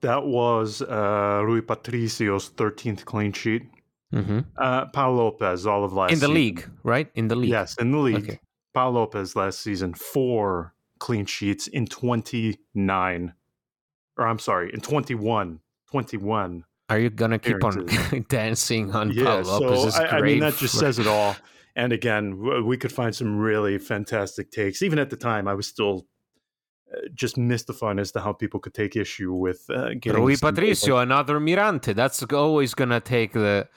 That 0.00 0.24
was 0.24 0.80
uh, 0.82 1.42
Rui 1.44 1.60
Patricio's 1.60 2.50
13th 2.50 3.04
clean 3.04 3.32
sheet. 3.32 3.62
Mm-hmm. 4.14 4.40
Uh, 4.56 4.86
Pau 4.86 5.10
Lopez, 5.12 5.66
all 5.66 5.84
of 5.84 5.92
last 5.92 6.12
In 6.12 6.18
the 6.18 6.26
season. 6.26 6.34
league, 6.34 6.70
right? 6.82 7.10
In 7.14 7.28
the 7.28 7.36
league. 7.36 7.50
Yes, 7.50 7.76
in 7.78 7.90
the 7.90 7.98
league. 7.98 8.16
Okay. 8.16 8.40
Pau 8.74 8.90
Lopez 8.90 9.34
last 9.34 9.60
season, 9.60 9.94
four 9.94 10.74
clean 10.98 11.26
sheets 11.26 11.66
in 11.66 11.86
29 11.86 13.34
or 14.18 14.26
I'm 14.26 14.38
sorry, 14.38 14.70
in 14.74 14.80
21. 14.80 15.60
21. 15.90 16.64
Are 16.90 16.98
you 16.98 17.10
gonna 17.10 17.38
keep 17.38 17.62
on 17.62 17.86
dancing 18.28 18.92
on 18.92 19.12
yeah, 19.12 19.24
Pau 19.24 19.40
Lopez's 19.42 19.94
so 19.94 20.02
I, 20.02 20.18
I 20.18 20.20
mean 20.22 20.40
that 20.40 20.56
just 20.56 20.78
says 20.78 20.98
it 20.98 21.06
all. 21.06 21.36
And 21.76 21.92
again, 21.92 22.64
we 22.66 22.76
could 22.76 22.90
find 22.90 23.14
some 23.14 23.38
really 23.38 23.78
fantastic 23.78 24.50
takes. 24.50 24.82
Even 24.82 24.98
at 24.98 25.10
the 25.10 25.16
time, 25.16 25.46
I 25.46 25.54
was 25.54 25.68
still 25.68 26.08
just 27.14 27.36
mystified 27.36 27.98
as 27.98 28.12
to 28.12 28.20
how 28.20 28.32
people 28.32 28.60
could 28.60 28.74
take 28.74 28.96
issue 28.96 29.32
with 29.32 29.68
uh, 29.70 29.94
getting 29.94 30.20
Rui 30.20 30.36
Patricio, 30.36 30.98
another 30.98 31.38
Mirante. 31.40 31.94
That's 31.94 32.22
always 32.22 32.74
gonna 32.74 33.00
take 33.00 33.32
the 33.32 33.68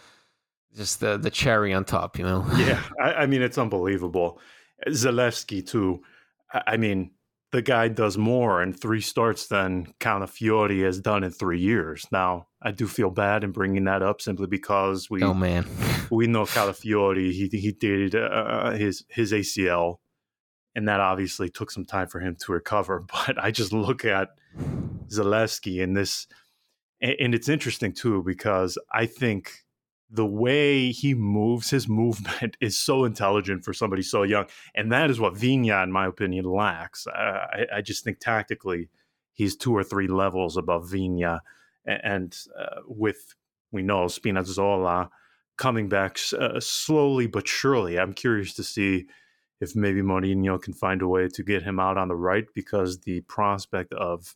just 0.76 1.00
the, 1.02 1.18
the 1.18 1.30
cherry 1.30 1.74
on 1.74 1.84
top, 1.84 2.18
you 2.18 2.24
know. 2.24 2.46
yeah, 2.56 2.82
I, 3.02 3.14
I 3.14 3.26
mean 3.26 3.42
it's 3.42 3.58
unbelievable. 3.58 4.40
Zalewski 4.88 5.66
too. 5.66 6.02
I, 6.54 6.62
I 6.68 6.78
mean, 6.78 7.12
the 7.52 7.62
guy 7.62 7.90
does 7.90 8.18
more 8.18 8.64
in 8.64 8.74
three 8.74 9.02
starts 9.02 9.48
than 9.48 9.94
Calafiori 10.00 10.84
has 10.84 11.00
done 11.00 11.24
in 11.24 11.32
three 11.32 11.60
years. 11.60 12.08
Now, 12.12 12.48
I 12.62 12.72
do 12.72 12.88
feel 12.88 13.10
bad 13.10 13.44
in 13.44 13.52
bringing 13.52 13.84
that 13.86 14.02
up 14.02 14.22
simply 14.22 14.48
because 14.48 15.10
we 15.10 15.22
Oh 15.22 15.34
man. 15.34 15.66
we 16.10 16.28
know 16.28 16.44
Calafiori. 16.44 17.32
He 17.32 17.50
he 17.52 17.72
did 17.74 18.16
uh, 18.16 18.72
his 18.72 19.04
his 19.10 19.34
ACL, 19.34 19.98
and 20.76 20.88
that 20.88 21.00
obviously 21.00 21.50
took 21.50 21.72
some 21.72 21.86
time 21.86 22.08
for 22.08 22.20
him 22.20 22.36
to 22.36 22.52
recover. 22.52 23.04
But 23.28 23.42
I 23.42 23.52
just 23.52 23.74
look 23.74 24.06
at 24.06 24.30
Zalewski 25.08 25.84
and 25.84 25.96
this, 25.96 26.28
and, 27.02 27.34
it's 27.34 27.50
interesting 27.50 27.94
too 27.94 28.24
because 28.24 28.78
I 28.92 29.06
think 29.06 29.64
the 30.10 30.26
way 30.26 30.92
he 30.92 31.14
moves, 31.14 31.70
his 31.70 31.88
movement 32.02 32.58
is 32.62 32.78
so 32.78 33.06
intelligent 33.06 33.64
for 33.64 33.74
somebody 33.74 34.02
so 34.02 34.24
young, 34.24 34.46
and 34.76 34.92
that 34.92 35.10
is 35.10 35.20
what 35.20 35.34
Viña, 35.34 35.84
in 35.84 35.92
my 35.92 36.08
opinion, 36.08 36.46
lacks. 36.46 37.08
I, 37.08 37.66
I 37.76 37.82
just 37.82 38.04
think 38.04 38.20
tactically, 38.20 38.90
he's 39.34 39.56
two 39.56 39.76
or 39.76 39.84
three 39.84 40.08
levels 40.08 40.58
above 40.58 40.90
Viña, 40.90 41.40
and, 41.86 42.02
and 42.04 42.38
uh, 42.60 42.82
with 42.86 43.36
we 43.72 43.82
know 43.82 44.06
Spinazzola 44.06 45.10
coming 45.58 45.88
back 45.88 46.20
uh, 46.38 46.60
slowly 46.60 47.28
but 47.28 47.48
surely. 47.48 48.00
I'm 48.00 48.14
curious 48.14 48.54
to 48.56 48.64
see 48.64 49.06
if 49.62 49.76
maybe 49.76 50.02
Mourinho 50.02 50.62
can 50.62 50.74
find 50.74 51.02
a 51.02 51.08
way 51.08 51.30
to 51.30 51.44
get 51.44 51.64
him 51.64 51.80
out 51.80 51.98
on 51.98 52.10
the 52.10 52.16
right 52.16 52.46
because 52.54 53.02
the 53.02 53.22
prospect 53.22 53.94
of 53.94 54.36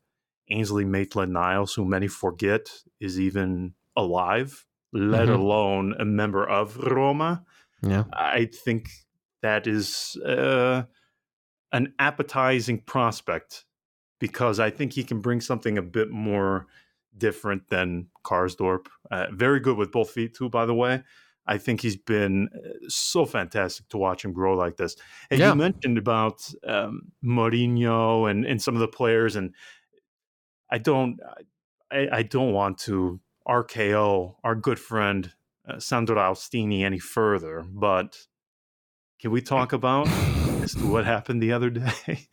Ainsley 0.50 0.86
Maitland 0.86 1.34
Niles, 1.34 1.74
who 1.74 1.84
many 1.84 2.08
forget 2.08 2.70
is 3.02 3.20
even 3.20 3.74
alive, 3.98 4.66
let 4.94 5.28
Mhm. 5.28 5.34
alone 5.34 5.96
a 6.00 6.06
member 6.06 6.48
of 6.48 6.78
Roma, 6.78 7.44
Yeah. 7.82 8.06
I 8.14 8.46
think 8.46 8.90
that 9.42 9.68
is 9.68 10.16
uh, 10.26 10.84
an 11.72 11.94
appetizing 12.00 12.80
prospect 12.82 13.66
because 14.20 14.60
I 14.60 14.70
think 14.70 14.94
he 14.94 15.04
can 15.04 15.20
bring 15.22 15.42
something 15.42 15.78
a 15.78 15.82
bit 15.82 16.10
more 16.12 16.68
different 17.18 17.70
than 17.70 18.08
Karsdorp. 18.24 18.88
Uh, 19.12 19.28
very 19.32 19.60
good 19.60 19.78
with 19.78 19.92
both 19.92 20.12
feet, 20.12 20.34
too, 20.36 20.50
by 20.50 20.66
the 20.66 20.74
way. 20.74 21.04
I 21.48 21.58
think 21.58 21.82
he's 21.82 21.98
been 21.98 22.50
uh, 22.56 22.88
so 22.88 23.26
fantastic 23.26 23.88
to 23.90 23.98
watch 23.98 24.26
him 24.26 24.34
grow 24.34 24.56
like 24.58 24.78
this. 24.78 24.96
And 25.30 25.40
Yeah. 25.40 25.52
you 25.52 25.56
mentioned 25.56 25.98
about 25.98 26.50
um, 26.66 27.12
Mourinho 27.24 28.30
and, 28.30 28.46
and 28.46 28.62
some 28.62 28.74
of 28.76 28.80
the 28.82 28.88
players, 28.88 29.36
and 29.36 29.54
I 30.72 30.78
don't, 30.80 31.20
I, 31.92 32.08
I 32.12 32.24
don't 32.24 32.52
want 32.54 32.80
to 32.80 33.20
RKO 33.48 34.38
our 34.44 34.56
good 34.56 34.80
friend 34.80 35.32
uh, 35.68 35.80
Sandro 35.80 36.16
Austini 36.18 36.84
any 36.84 37.00
further, 37.00 37.64
but 37.68 38.18
can 39.20 39.32
we 39.32 39.42
talk 39.42 39.74
about 39.74 40.08
as 40.64 40.76
to 40.76 40.88
what 40.88 41.06
happened 41.06 41.42
the 41.42 41.52
other 41.54 41.70
day? 41.82 42.28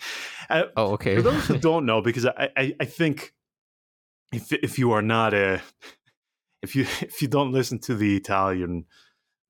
Uh, 0.48 0.64
Oh, 0.76 0.92
okay. 0.94 1.16
for 1.16 1.22
those 1.22 1.46
who 1.46 1.58
don't 1.60 1.86
know, 1.86 2.00
because 2.00 2.26
I, 2.26 2.48
I, 2.56 2.74
I 2.80 2.84
think 2.84 3.34
if 4.32 4.52
if 4.52 4.78
you 4.78 4.92
are 4.92 5.02
not 5.02 5.34
a 5.34 5.60
if 6.62 6.76
you 6.76 6.82
if 7.00 7.20
you 7.20 7.28
don't 7.28 7.52
listen 7.52 7.78
to 7.80 7.94
the 7.94 8.16
Italian 8.16 8.86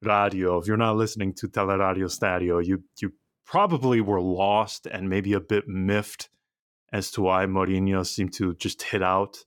radio, 0.02 0.58
if 0.58 0.66
you're 0.66 0.76
not 0.76 0.96
listening 0.96 1.34
to 1.34 1.48
Teleradio 1.48 2.10
Stereo, 2.10 2.58
you 2.58 2.84
you 3.00 3.12
probably 3.44 4.00
were 4.00 4.20
lost 4.20 4.86
and 4.86 5.08
maybe 5.08 5.32
a 5.32 5.40
bit 5.40 5.68
miffed 5.68 6.28
as 6.92 7.10
to 7.10 7.22
why 7.22 7.46
Mourinho 7.46 8.06
seemed 8.06 8.32
to 8.34 8.54
just 8.54 8.82
hit 8.82 9.02
out 9.02 9.38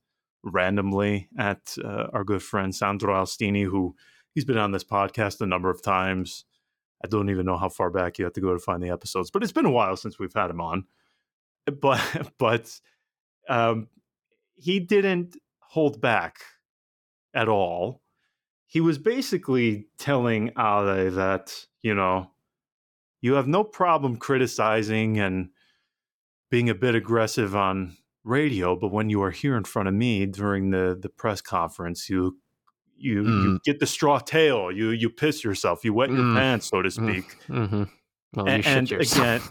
randomly 0.44 1.30
at 1.38 1.76
uh, 1.84 2.08
our 2.14 2.24
good 2.24 2.44
friend 2.44 2.74
Sandro 2.74 3.14
Austini, 3.14 3.64
who 3.64 3.96
he's 4.34 4.46
been 4.46 4.58
on 4.58 4.72
this 4.72 4.84
podcast 4.84 5.42
a 5.42 5.46
number 5.46 5.70
of 5.70 5.82
times. 5.82 6.46
I 7.04 7.08
don't 7.08 7.30
even 7.30 7.46
know 7.46 7.58
how 7.58 7.70
far 7.70 7.90
back 7.90 8.18
you 8.18 8.26
have 8.26 8.34
to 8.34 8.42
go 8.42 8.54
to 8.54 8.60
find 8.60 8.82
the 8.82 8.90
episodes, 8.90 9.30
but 9.30 9.44
it's 9.44 9.52
been 9.52 9.66
a 9.66 9.72
while 9.72 9.96
since 9.96 10.18
we've 10.18 10.34
had 10.34 10.50
him 10.50 10.62
on. 10.62 10.86
But 11.82 12.02
but 12.38 12.80
um, 13.48 13.88
he 14.56 14.80
didn't 14.80 15.38
hold 15.60 16.02
back 16.02 16.38
at 17.36 17.48
all. 17.50 18.02
He 18.68 18.82
was 18.82 18.98
basically 18.98 19.88
telling 19.98 20.52
Ale 20.58 21.12
that 21.12 21.68
you 21.84 21.94
know 21.94 22.32
you 23.22 23.34
have 23.34 23.48
no 23.48 23.64
problem 23.64 24.18
criticizing 24.18 25.20
and 25.20 25.50
being 26.50 26.70
a 26.70 26.76
bit 26.76 26.96
aggressive 26.96 27.56
on 27.56 27.98
radio, 28.24 28.76
but 28.76 28.92
when 28.92 29.10
you 29.10 29.22
are 29.24 29.32
here 29.32 29.56
in 29.58 29.64
front 29.64 29.88
of 29.88 29.94
me 29.94 30.26
during 30.26 30.72
the 30.72 30.98
the 31.00 31.10
press 31.10 31.42
conference, 31.42 32.10
you 32.10 32.38
you 32.98 33.24
you 33.24 33.50
Mm. 33.58 33.64
get 33.64 33.80
the 33.80 33.86
straw 33.86 34.20
tail. 34.20 34.72
You 34.72 34.90
you 34.90 35.10
piss 35.10 35.44
yourself. 35.44 35.84
You 35.84 35.94
wet 35.94 36.10
your 36.10 36.20
Mm. 36.20 36.36
pants, 36.36 36.68
so 36.70 36.82
to 36.82 36.90
Mm. 36.90 36.94
speak. 36.94 37.38
Mm-hmm. 37.48 37.84
Well, 38.36 38.48
A- 38.48 38.58
you 38.58 38.64
and 38.66 38.92
again, 38.92 39.42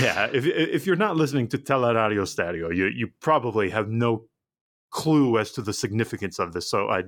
yeah, 0.00 0.28
if 0.32 0.46
if 0.46 0.86
you're 0.86 0.96
not 0.96 1.16
listening 1.16 1.48
to 1.48 1.58
Teleradio 1.58 2.26
Stereo, 2.26 2.70
you 2.70 2.86
you 2.86 3.08
probably 3.20 3.70
have 3.70 3.88
no 3.90 4.26
clue 4.90 5.38
as 5.38 5.52
to 5.52 5.62
the 5.62 5.72
significance 5.72 6.38
of 6.38 6.52
this. 6.52 6.70
So 6.70 6.88
I 6.88 7.04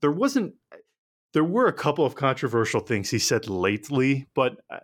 there 0.00 0.12
wasn't 0.12 0.54
there 1.32 1.44
were 1.44 1.66
a 1.66 1.72
couple 1.72 2.04
of 2.04 2.14
controversial 2.14 2.80
things 2.80 3.10
he 3.10 3.18
said 3.18 3.48
lately, 3.48 4.26
but 4.34 4.56
uh, 4.70 4.78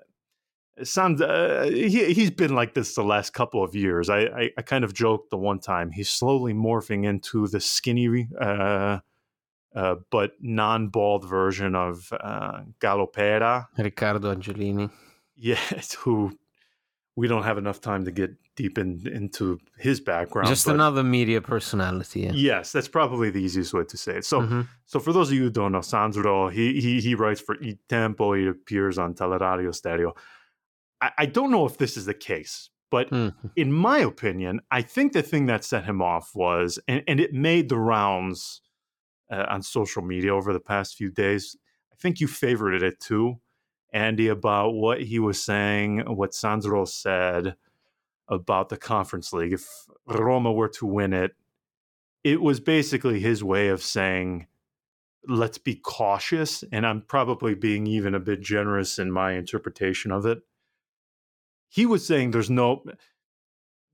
it 0.77 0.87
sounds 0.87 1.21
uh, 1.21 1.71
he 1.73 2.13
he's 2.13 2.31
been 2.31 2.55
like 2.55 2.75
this 2.75 2.95
the 2.95 3.05
last 3.05 3.33
couple 3.33 3.63
of 3.63 3.75
years. 3.75 4.09
I, 4.09 4.21
I 4.21 4.51
I 4.59 4.63
kind 4.63 4.85
of 4.85 4.95
joked 4.95 5.31
the 5.31 5.39
one 5.39 5.61
time 5.61 5.91
he's 5.91 6.11
slowly 6.11 6.55
morphing 6.55 7.05
into 7.05 7.47
the 7.47 7.61
skinny 7.61 8.29
uh, 8.41 8.99
uh, 9.75 9.95
but 10.11 10.33
non-bald 10.41 11.29
version 11.29 11.75
of 11.75 12.13
uh, 12.13 12.63
Galopera. 12.81 13.67
Riccardo 13.79 14.35
Angelini. 14.35 14.91
Yes, 15.35 15.95
who 15.95 16.39
we 17.15 17.29
don't 17.29 17.43
have 17.43 17.59
enough 17.59 17.81
time 17.81 18.05
to 18.05 18.11
get 18.11 18.35
deep 18.57 18.79
in, 18.79 19.07
into 19.07 19.59
his 19.77 20.01
background. 20.01 20.49
Just 20.49 20.67
another 20.67 21.03
media 21.03 21.41
personality. 21.41 22.21
Yeah. 22.21 22.33
Yes, 22.33 22.73
that's 22.73 22.89
probably 22.89 23.31
the 23.31 23.43
easiest 23.43 23.75
way 23.75 23.85
to 23.85 23.97
say 23.97 24.17
it. 24.17 24.25
So, 24.25 24.41
mm-hmm. 24.41 24.63
so 24.87 24.99
for 24.99 25.13
those 25.13 25.29
of 25.29 25.35
you 25.35 25.45
who 25.45 25.51
don't 25.51 25.73
know, 25.73 25.83
Sandro, 25.83 26.49
he 26.49 26.81
he 26.81 27.01
he 27.01 27.15
writes 27.15 27.41
for 27.41 27.57
Il 27.63 27.75
Tempo. 27.89 28.33
He 28.35 28.47
appears 28.47 28.99
on 28.99 29.15
Teleradio 29.15 29.75
Stereo. 29.75 30.15
I, 31.01 31.11
I 31.19 31.27
don't 31.27 31.51
know 31.51 31.67
if 31.67 31.77
this 31.79 31.97
is 31.97 32.07
the 32.07 32.15
case, 32.15 32.71
but 32.91 33.11
mm-hmm. 33.11 33.49
in 33.57 33.73
my 33.73 33.99
opinion, 33.99 34.61
I 34.71 34.83
think 34.83 35.13
the 35.13 35.23
thing 35.23 35.47
that 35.47 35.65
set 35.65 35.85
him 35.85 36.01
off 36.01 36.31
was, 36.35 36.79
and, 36.89 37.03
and 37.07 37.21
it 37.21 37.35
made 37.35 37.69
the 37.69 37.79
rounds 37.79 38.63
uh, 39.31 39.47
on 39.49 39.63
social 39.63 40.03
media 40.03 40.35
over 40.35 40.53
the 40.53 40.61
past 40.61 40.97
few 40.97 41.11
days. 41.11 41.57
I 41.93 41.97
think 41.97 42.21
you 42.21 42.27
favorited 42.27 42.83
it 42.83 43.01
too, 43.01 43.41
Andy, 43.93 44.29
about 44.29 44.71
what 44.71 45.03
he 45.03 45.19
was 45.19 45.43
saying, 45.43 46.01
what 46.07 46.35
Sandro 46.35 46.85
said 46.85 47.57
about 48.29 48.69
the 48.71 48.77
Conference 48.77 49.33
League. 49.33 49.53
If 49.53 49.67
Roma 50.07 50.53
were 50.53 50.69
to 50.71 50.87
win 50.87 51.13
it, 51.13 51.33
it 52.25 52.41
was 52.41 52.61
basically 52.61 53.21
his 53.21 53.45
way 53.45 53.69
of 53.69 53.83
saying, 53.83 54.47
let's 55.29 55.59
be 55.59 55.75
cautious. 55.75 56.65
And 56.73 56.87
I'm 56.87 57.03
probably 57.03 57.55
being 57.55 57.87
even 57.87 58.15
a 58.15 58.21
bit 58.21 58.41
generous 58.41 58.99
in 58.99 59.11
my 59.11 59.33
interpretation 59.33 60.11
of 60.11 60.25
it. 60.25 60.43
He 61.69 61.85
was 61.85 62.07
saying 62.07 62.31
there's 62.31 62.51
no, 62.51 62.85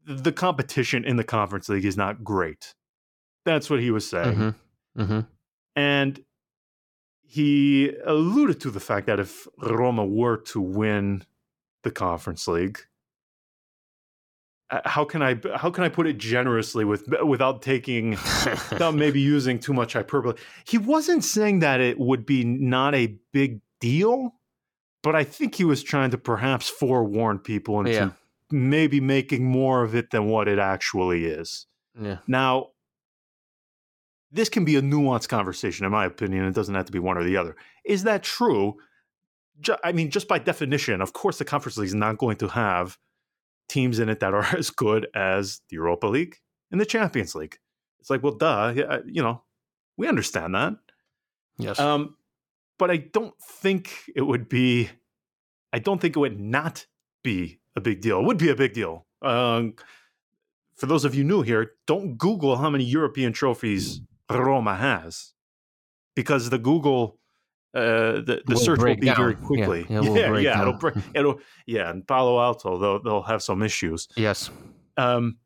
the 0.07 0.33
competition 0.33 1.05
in 1.05 1.17
the 1.17 1.25
Conference 1.25 1.69
League 1.69 1.85
is 1.85 1.97
not 1.97 2.23
great. 2.23 2.75
That's 3.45 3.71
what 3.71 3.81
he 3.81 3.91
was 3.91 4.09
saying. 4.09 4.35
Mm-hmm. 4.35 5.03
Mm-hmm. 5.03 5.21
And 5.77 6.25
he 7.31 7.93
alluded 8.07 8.59
to 8.63 8.71
the 8.71 8.81
fact 8.81 9.07
that 9.07 9.21
if 9.21 9.47
Roma 9.59 10.07
were 10.07 10.39
to 10.39 10.63
win 10.63 11.25
the 11.83 11.91
Conference 11.91 12.49
League, 12.49 12.79
uh, 14.71 14.81
how 14.87 15.05
can 15.05 15.21
I 15.21 15.39
how 15.57 15.71
can 15.71 15.85
I 15.85 15.91
put 15.91 16.07
it 16.07 16.17
generously 16.17 16.87
with 16.87 17.07
without 17.23 17.61
taking 17.61 18.13
without 18.13 18.95
maybe 18.95 19.21
using 19.21 19.59
too 19.59 19.75
much 19.75 19.93
hyperbole? 19.93 20.37
He 20.67 20.79
wasn't 20.79 21.23
saying 21.23 21.59
that 21.59 21.83
it 21.83 21.99
would 21.99 22.25
be 22.25 22.45
not 22.45 22.95
a 22.95 23.19
big 23.35 23.61
deal, 23.79 24.33
but 25.03 25.15
I 25.15 25.23
think 25.23 25.55
he 25.55 25.65
was 25.65 25.83
trying 25.83 26.11
to 26.13 26.19
perhaps 26.19 26.71
forewarn 26.71 27.41
people 27.41 27.81
into 27.81 27.93
yeah. 27.93 28.11
maybe 28.51 29.01
making 29.01 29.45
more 29.45 29.83
of 29.83 29.95
it 29.95 30.13
than 30.13 30.29
what 30.29 30.49
it 30.49 30.59
actually 30.59 31.27
is. 31.27 31.67
Yeah. 32.01 32.19
Now, 32.27 32.69
this 34.31 34.49
can 34.49 34.65
be 34.65 34.77
a 34.77 34.83
nuanced 34.83 35.29
conversation, 35.29 35.87
in 35.87 35.93
my 35.93 36.05
opinion. 36.05 36.45
It 36.45 36.55
doesn't 36.55 36.75
have 36.75 36.87
to 36.87 36.93
be 36.93 36.99
one 36.99 37.17
or 37.17 37.25
the 37.25 37.37
other. 37.37 37.57
Is 37.85 38.05
that 38.05 38.23
true? 38.23 38.77
I 39.83 39.93
mean, 39.93 40.11
just 40.11 40.29
by 40.29 40.39
definition, 40.39 41.01
of 41.01 41.13
course, 41.13 41.39
the 41.39 41.45
Conference 41.45 41.77
League 41.79 41.89
is 41.89 41.95
not 41.95 42.19
going 42.19 42.37
to 42.39 42.49
have 42.49 42.99
teams 43.69 43.99
in 43.99 44.09
it 44.09 44.21
that 44.21 44.35
are 44.35 44.45
as 44.57 44.71
good 44.71 45.09
as 45.15 45.61
the 45.69 45.75
Europa 45.75 46.07
League 46.07 46.37
and 46.71 46.81
the 46.81 46.87
Champions 46.87 47.35
League. 47.35 47.59
It's 48.01 48.11
like, 48.11 48.23
well, 48.23 48.35
duh, 48.35 48.75
uh, 48.89 49.01
you 49.07 49.23
know, 49.23 49.43
we 49.97 50.07
understand 50.07 50.55
that. 50.55 50.75
Yes. 51.59 51.79
Um, 51.79 52.17
but 52.79 52.91
I 52.91 52.99
don't 52.99 53.35
think 53.43 53.93
it 54.15 54.23
would 54.23 54.49
be. 54.49 54.91
I 55.73 55.81
don't 55.81 56.01
think 56.01 56.17
it 56.17 56.21
would 56.21 56.41
not 56.41 56.87
be 57.23 57.61
a 57.77 57.81
big 57.81 58.01
deal. 58.01 58.21
It 58.21 58.25
would 58.25 58.39
be 58.39 58.49
a 58.49 58.55
big 58.55 58.73
deal. 58.73 59.07
Um, 59.21 59.75
for 60.77 60.87
those 60.87 61.05
of 61.05 61.15
you 61.15 61.25
new 61.25 61.43
here, 61.43 61.73
don't 61.87 62.17
Google 62.17 62.57
how 62.57 62.71
many 62.71 62.85
European 62.85 63.33
trophies 63.33 64.01
Roma 64.37 64.77
has, 64.77 65.33
because 66.15 66.51
the 66.51 66.59
Google 66.59 67.19
uh, 67.75 68.21
the, 68.23 68.43
the 68.47 68.57
search 68.57 68.81
will 68.81 68.97
be 68.97 69.07
down. 69.07 69.17
very 69.17 69.35
quickly. 69.35 69.87
Yeah, 69.89 70.01
yeah, 70.03 70.13
yeah, 70.13 70.39
yeah 70.39 70.63
it'll 70.63 70.75
break, 70.75 70.95
it'll 71.15 71.41
yeah. 71.67 71.91
and 71.91 72.07
Palo 72.07 72.41
Alto, 72.41 72.79
they'll 72.79 73.03
they'll 73.03 73.23
have 73.23 73.43
some 73.43 73.63
issues. 73.63 74.09
Yes, 74.17 74.51
um, 74.97 75.39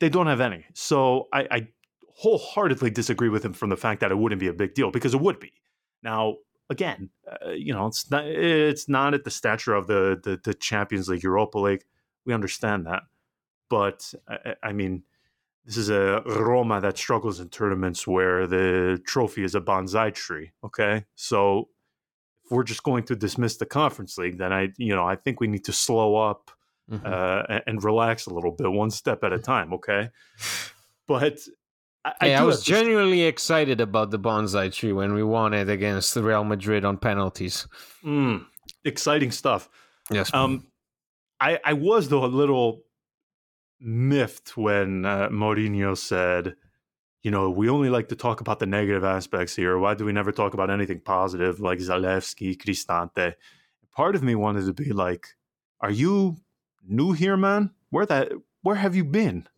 they 0.00 0.08
don't 0.08 0.28
have 0.28 0.40
any. 0.40 0.64
So 0.74 1.28
I, 1.32 1.46
I 1.50 1.68
wholeheartedly 2.16 2.90
disagree 2.90 3.28
with 3.28 3.44
him 3.44 3.52
from 3.52 3.70
the 3.70 3.76
fact 3.76 4.00
that 4.00 4.12
it 4.12 4.18
wouldn't 4.18 4.40
be 4.40 4.46
a 4.46 4.52
big 4.52 4.74
deal 4.74 4.90
because 4.90 5.14
it 5.14 5.20
would 5.20 5.40
be. 5.40 5.52
Now, 6.02 6.36
again, 6.70 7.10
uh, 7.28 7.50
you 7.50 7.72
know, 7.72 7.86
it's 7.86 8.08
not 8.10 8.24
it's 8.24 8.88
not 8.88 9.12
at 9.12 9.24
the 9.24 9.30
stature 9.30 9.74
of 9.74 9.88
the 9.88 10.20
the, 10.22 10.40
the 10.42 10.54
Champions 10.54 11.08
League, 11.08 11.24
Europa 11.24 11.58
League. 11.58 11.84
We 12.24 12.32
understand 12.32 12.86
that, 12.86 13.02
but 13.68 14.14
I, 14.28 14.54
I 14.62 14.72
mean 14.72 15.02
this 15.64 15.76
is 15.76 15.90
a 15.90 16.22
Roma 16.26 16.80
that 16.80 16.98
struggles 16.98 17.38
in 17.38 17.48
tournaments 17.48 18.06
where 18.06 18.46
the 18.46 19.00
trophy 19.06 19.44
is 19.44 19.54
a 19.54 19.60
bonsai 19.60 20.12
tree. 20.12 20.50
Okay, 20.64 21.04
so 21.14 21.68
if 22.44 22.50
we're 22.50 22.64
just 22.64 22.82
going 22.82 23.04
to 23.04 23.16
dismiss 23.16 23.56
the 23.56 23.66
Conference 23.66 24.18
League, 24.18 24.38
then 24.38 24.52
I, 24.52 24.72
you 24.76 24.94
know, 24.94 25.06
I 25.06 25.14
think 25.14 25.40
we 25.40 25.46
need 25.46 25.64
to 25.64 25.72
slow 25.72 26.16
up 26.16 26.50
mm-hmm. 26.90 27.06
uh, 27.06 27.60
and 27.66 27.82
relax 27.82 28.26
a 28.26 28.34
little 28.34 28.50
bit, 28.50 28.70
one 28.70 28.90
step 28.90 29.22
at 29.22 29.32
a 29.32 29.38
time. 29.52 29.72
Okay, 29.74 30.10
but 31.06 31.38
I, 32.04 32.14
hey, 32.20 32.34
I, 32.34 32.40
I 32.40 32.44
was 32.44 32.64
genuinely 32.64 33.22
excited 33.22 33.80
about 33.80 34.10
the 34.10 34.18
bonsai 34.18 34.72
tree 34.72 34.92
when 34.92 35.14
we 35.14 35.22
won 35.22 35.54
it 35.54 35.68
against 35.68 36.16
Real 36.16 36.42
Madrid 36.42 36.84
on 36.84 36.98
penalties. 36.98 37.68
Mm, 38.04 38.46
exciting 38.84 39.30
stuff. 39.30 39.68
Yes. 40.10 40.34
Um, 40.34 40.66
I 41.40 41.60
I 41.64 41.72
was 41.74 42.08
though 42.08 42.24
a 42.24 42.26
little 42.26 42.82
miffed 43.82 44.56
when 44.56 45.04
uh, 45.04 45.28
Mourinho 45.28 45.96
said, 45.96 46.54
you 47.22 47.30
know, 47.30 47.50
we 47.50 47.68
only 47.68 47.88
like 47.88 48.08
to 48.08 48.16
talk 48.16 48.40
about 48.40 48.58
the 48.58 48.66
negative 48.66 49.04
aspects 49.04 49.54
here. 49.54 49.78
Why 49.78 49.94
do 49.94 50.04
we 50.04 50.12
never 50.12 50.32
talk 50.32 50.54
about 50.54 50.70
anything 50.70 51.00
positive 51.00 51.60
like 51.60 51.78
Zalewski, 51.78 52.56
Cristante? 52.56 53.34
Part 53.94 54.14
of 54.14 54.22
me 54.22 54.34
wanted 54.34 54.66
to 54.66 54.72
be 54.72 54.92
like, 54.92 55.28
are 55.80 55.90
you 55.90 56.38
new 56.86 57.12
here, 57.12 57.36
man? 57.36 57.70
Where 57.90 58.06
that 58.06 58.32
where 58.62 58.76
have 58.76 58.96
you 58.96 59.04
been? 59.04 59.48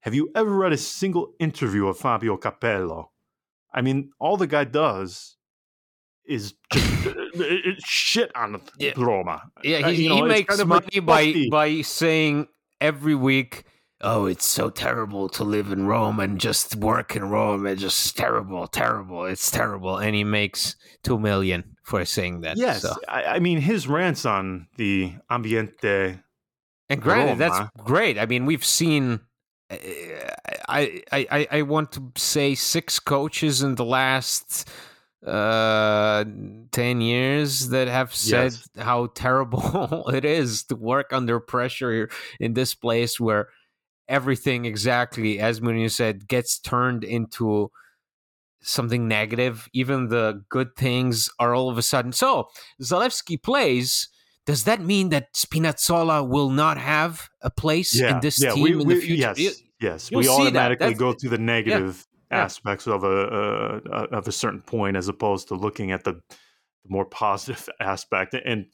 Have 0.00 0.14
you 0.14 0.30
ever 0.34 0.50
read 0.50 0.72
a 0.72 0.76
single 0.76 1.34
interview 1.38 1.88
of 1.88 1.98
Fabio 1.98 2.36
Capello? 2.36 3.10
I 3.72 3.82
mean, 3.82 4.12
all 4.18 4.36
the 4.36 4.46
guy 4.46 4.64
does 4.64 5.36
is 6.24 6.54
just 6.72 7.06
uh, 7.06 7.10
uh, 7.10 7.44
shit 7.84 8.34
on 8.34 8.60
yeah. 8.78 8.92
Roma. 8.96 9.42
Yeah, 9.62 9.78
he, 9.78 9.84
uh, 9.84 9.88
you 9.88 10.08
know, 10.08 10.16
he 10.16 10.22
makes 10.22 10.64
money 10.64 11.00
by 11.00 11.46
by 11.50 11.82
saying 11.82 12.46
every 12.80 13.14
week 13.14 13.64
oh, 14.00 14.26
it's 14.26 14.46
so 14.46 14.70
terrible 14.70 15.28
to 15.30 15.44
live 15.44 15.72
in 15.72 15.86
Rome 15.86 16.20
and 16.20 16.38
just 16.38 16.76
work 16.76 17.16
in 17.16 17.28
Rome. 17.28 17.66
It's 17.66 17.80
just 17.80 18.16
terrible, 18.16 18.66
terrible. 18.66 19.24
It's 19.24 19.50
terrible. 19.50 19.98
And 19.98 20.14
he 20.14 20.24
makes 20.24 20.76
two 21.02 21.18
million 21.18 21.76
for 21.82 22.04
saying 22.04 22.42
that. 22.42 22.56
Yes. 22.56 22.82
So. 22.82 22.94
I, 23.08 23.24
I, 23.24 23.38
mean, 23.38 23.60
his 23.60 23.88
rants 23.88 24.24
on 24.24 24.68
the 24.76 25.14
ambiente. 25.30 26.20
And 26.88 27.02
granted, 27.02 27.40
Roma. 27.40 27.58
that's 27.58 27.70
great. 27.84 28.18
I 28.18 28.26
mean, 28.26 28.46
we've 28.46 28.64
seen. 28.64 29.20
Eh, 29.70 30.30
I, 30.68 31.02
I 31.10 31.48
I 31.50 31.62
want 31.62 31.92
to 31.92 32.12
say 32.16 32.54
six 32.54 33.00
coaches 33.00 33.62
in 33.62 33.74
the 33.74 33.84
last 33.84 34.68
uh 35.24 36.24
10 36.72 37.00
years 37.00 37.70
that 37.70 37.88
have 37.88 38.14
said 38.14 38.52
yes. 38.52 38.68
how 38.76 39.06
terrible 39.14 40.08
it 40.10 40.24
is 40.24 40.64
to 40.64 40.76
work 40.76 41.12
under 41.12 41.40
pressure 41.40 42.08
in 42.38 42.54
this 42.54 42.74
place 42.74 43.18
where 43.18 43.48
everything 44.08 44.64
exactly 44.64 45.40
as 45.40 45.60
Mourinho 45.60 45.90
said 45.90 46.28
gets 46.28 46.58
turned 46.58 47.02
into 47.02 47.70
something 48.60 49.08
negative. 49.08 49.68
Even 49.72 50.08
the 50.08 50.42
good 50.48 50.76
things 50.76 51.28
are 51.38 51.54
all 51.54 51.70
of 51.70 51.78
a 51.78 51.82
sudden. 51.82 52.12
So 52.12 52.48
Zalewski 52.82 53.42
plays 53.42 54.08
does 54.44 54.62
that 54.62 54.80
mean 54.80 55.08
that 55.08 55.34
Spinazzola 55.34 56.28
will 56.28 56.50
not 56.50 56.78
have 56.78 57.28
a 57.42 57.50
place 57.50 57.98
yeah, 57.98 58.14
in 58.14 58.20
this 58.20 58.40
yeah, 58.40 58.52
team 58.52 58.62
we, 58.62 58.72
in 58.72 58.78
we, 58.86 58.94
the 58.94 59.00
future? 59.00 59.34
yes 59.36 59.62
yes. 59.80 60.10
We 60.10 60.28
automatically 60.28 60.94
go 60.94 61.12
to 61.12 61.28
the 61.28 61.38
negative 61.38 62.06
aspects 62.36 62.86
of 62.86 63.04
a, 63.04 63.80
a, 63.90 64.16
of 64.16 64.28
a 64.28 64.32
certain 64.32 64.60
point 64.60 64.96
as 64.96 65.08
opposed 65.08 65.48
to 65.48 65.54
looking 65.54 65.90
at 65.90 66.04
the, 66.04 66.12
the 66.12 66.88
more 66.88 67.04
positive 67.10 67.68
aspect 67.80 68.34
and 68.34 68.66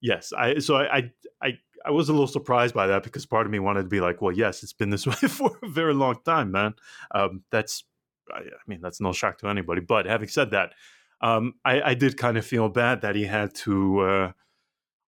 yes 0.00 0.32
i 0.36 0.58
so 0.58 0.76
I, 0.76 1.10
I 1.42 1.52
i 1.84 1.90
was 1.90 2.08
a 2.08 2.12
little 2.12 2.26
surprised 2.26 2.74
by 2.74 2.86
that 2.88 3.02
because 3.02 3.26
part 3.26 3.46
of 3.46 3.52
me 3.52 3.58
wanted 3.58 3.82
to 3.82 3.88
be 3.88 4.00
like 4.00 4.20
well 4.20 4.32
yes 4.32 4.62
it's 4.62 4.72
been 4.72 4.90
this 4.90 5.06
way 5.06 5.14
for 5.14 5.58
a 5.62 5.68
very 5.68 5.94
long 5.94 6.16
time 6.24 6.50
man 6.50 6.74
um, 7.14 7.42
that's 7.50 7.84
I, 8.32 8.38
I, 8.38 8.62
mean 8.66 8.80
that's 8.80 9.00
no 9.00 9.12
shock 9.12 9.38
to 9.38 9.48
anybody 9.48 9.80
but 9.80 10.06
having 10.06 10.28
said 10.28 10.50
that 10.52 10.72
um, 11.20 11.54
I, 11.64 11.80
I, 11.80 11.94
did 11.94 12.18
kind 12.18 12.36
of 12.36 12.44
feel 12.44 12.68
bad 12.68 13.00
that 13.02 13.14
he 13.14 13.24
had 13.24 13.54
to 13.54 14.00
uh, 14.00 14.32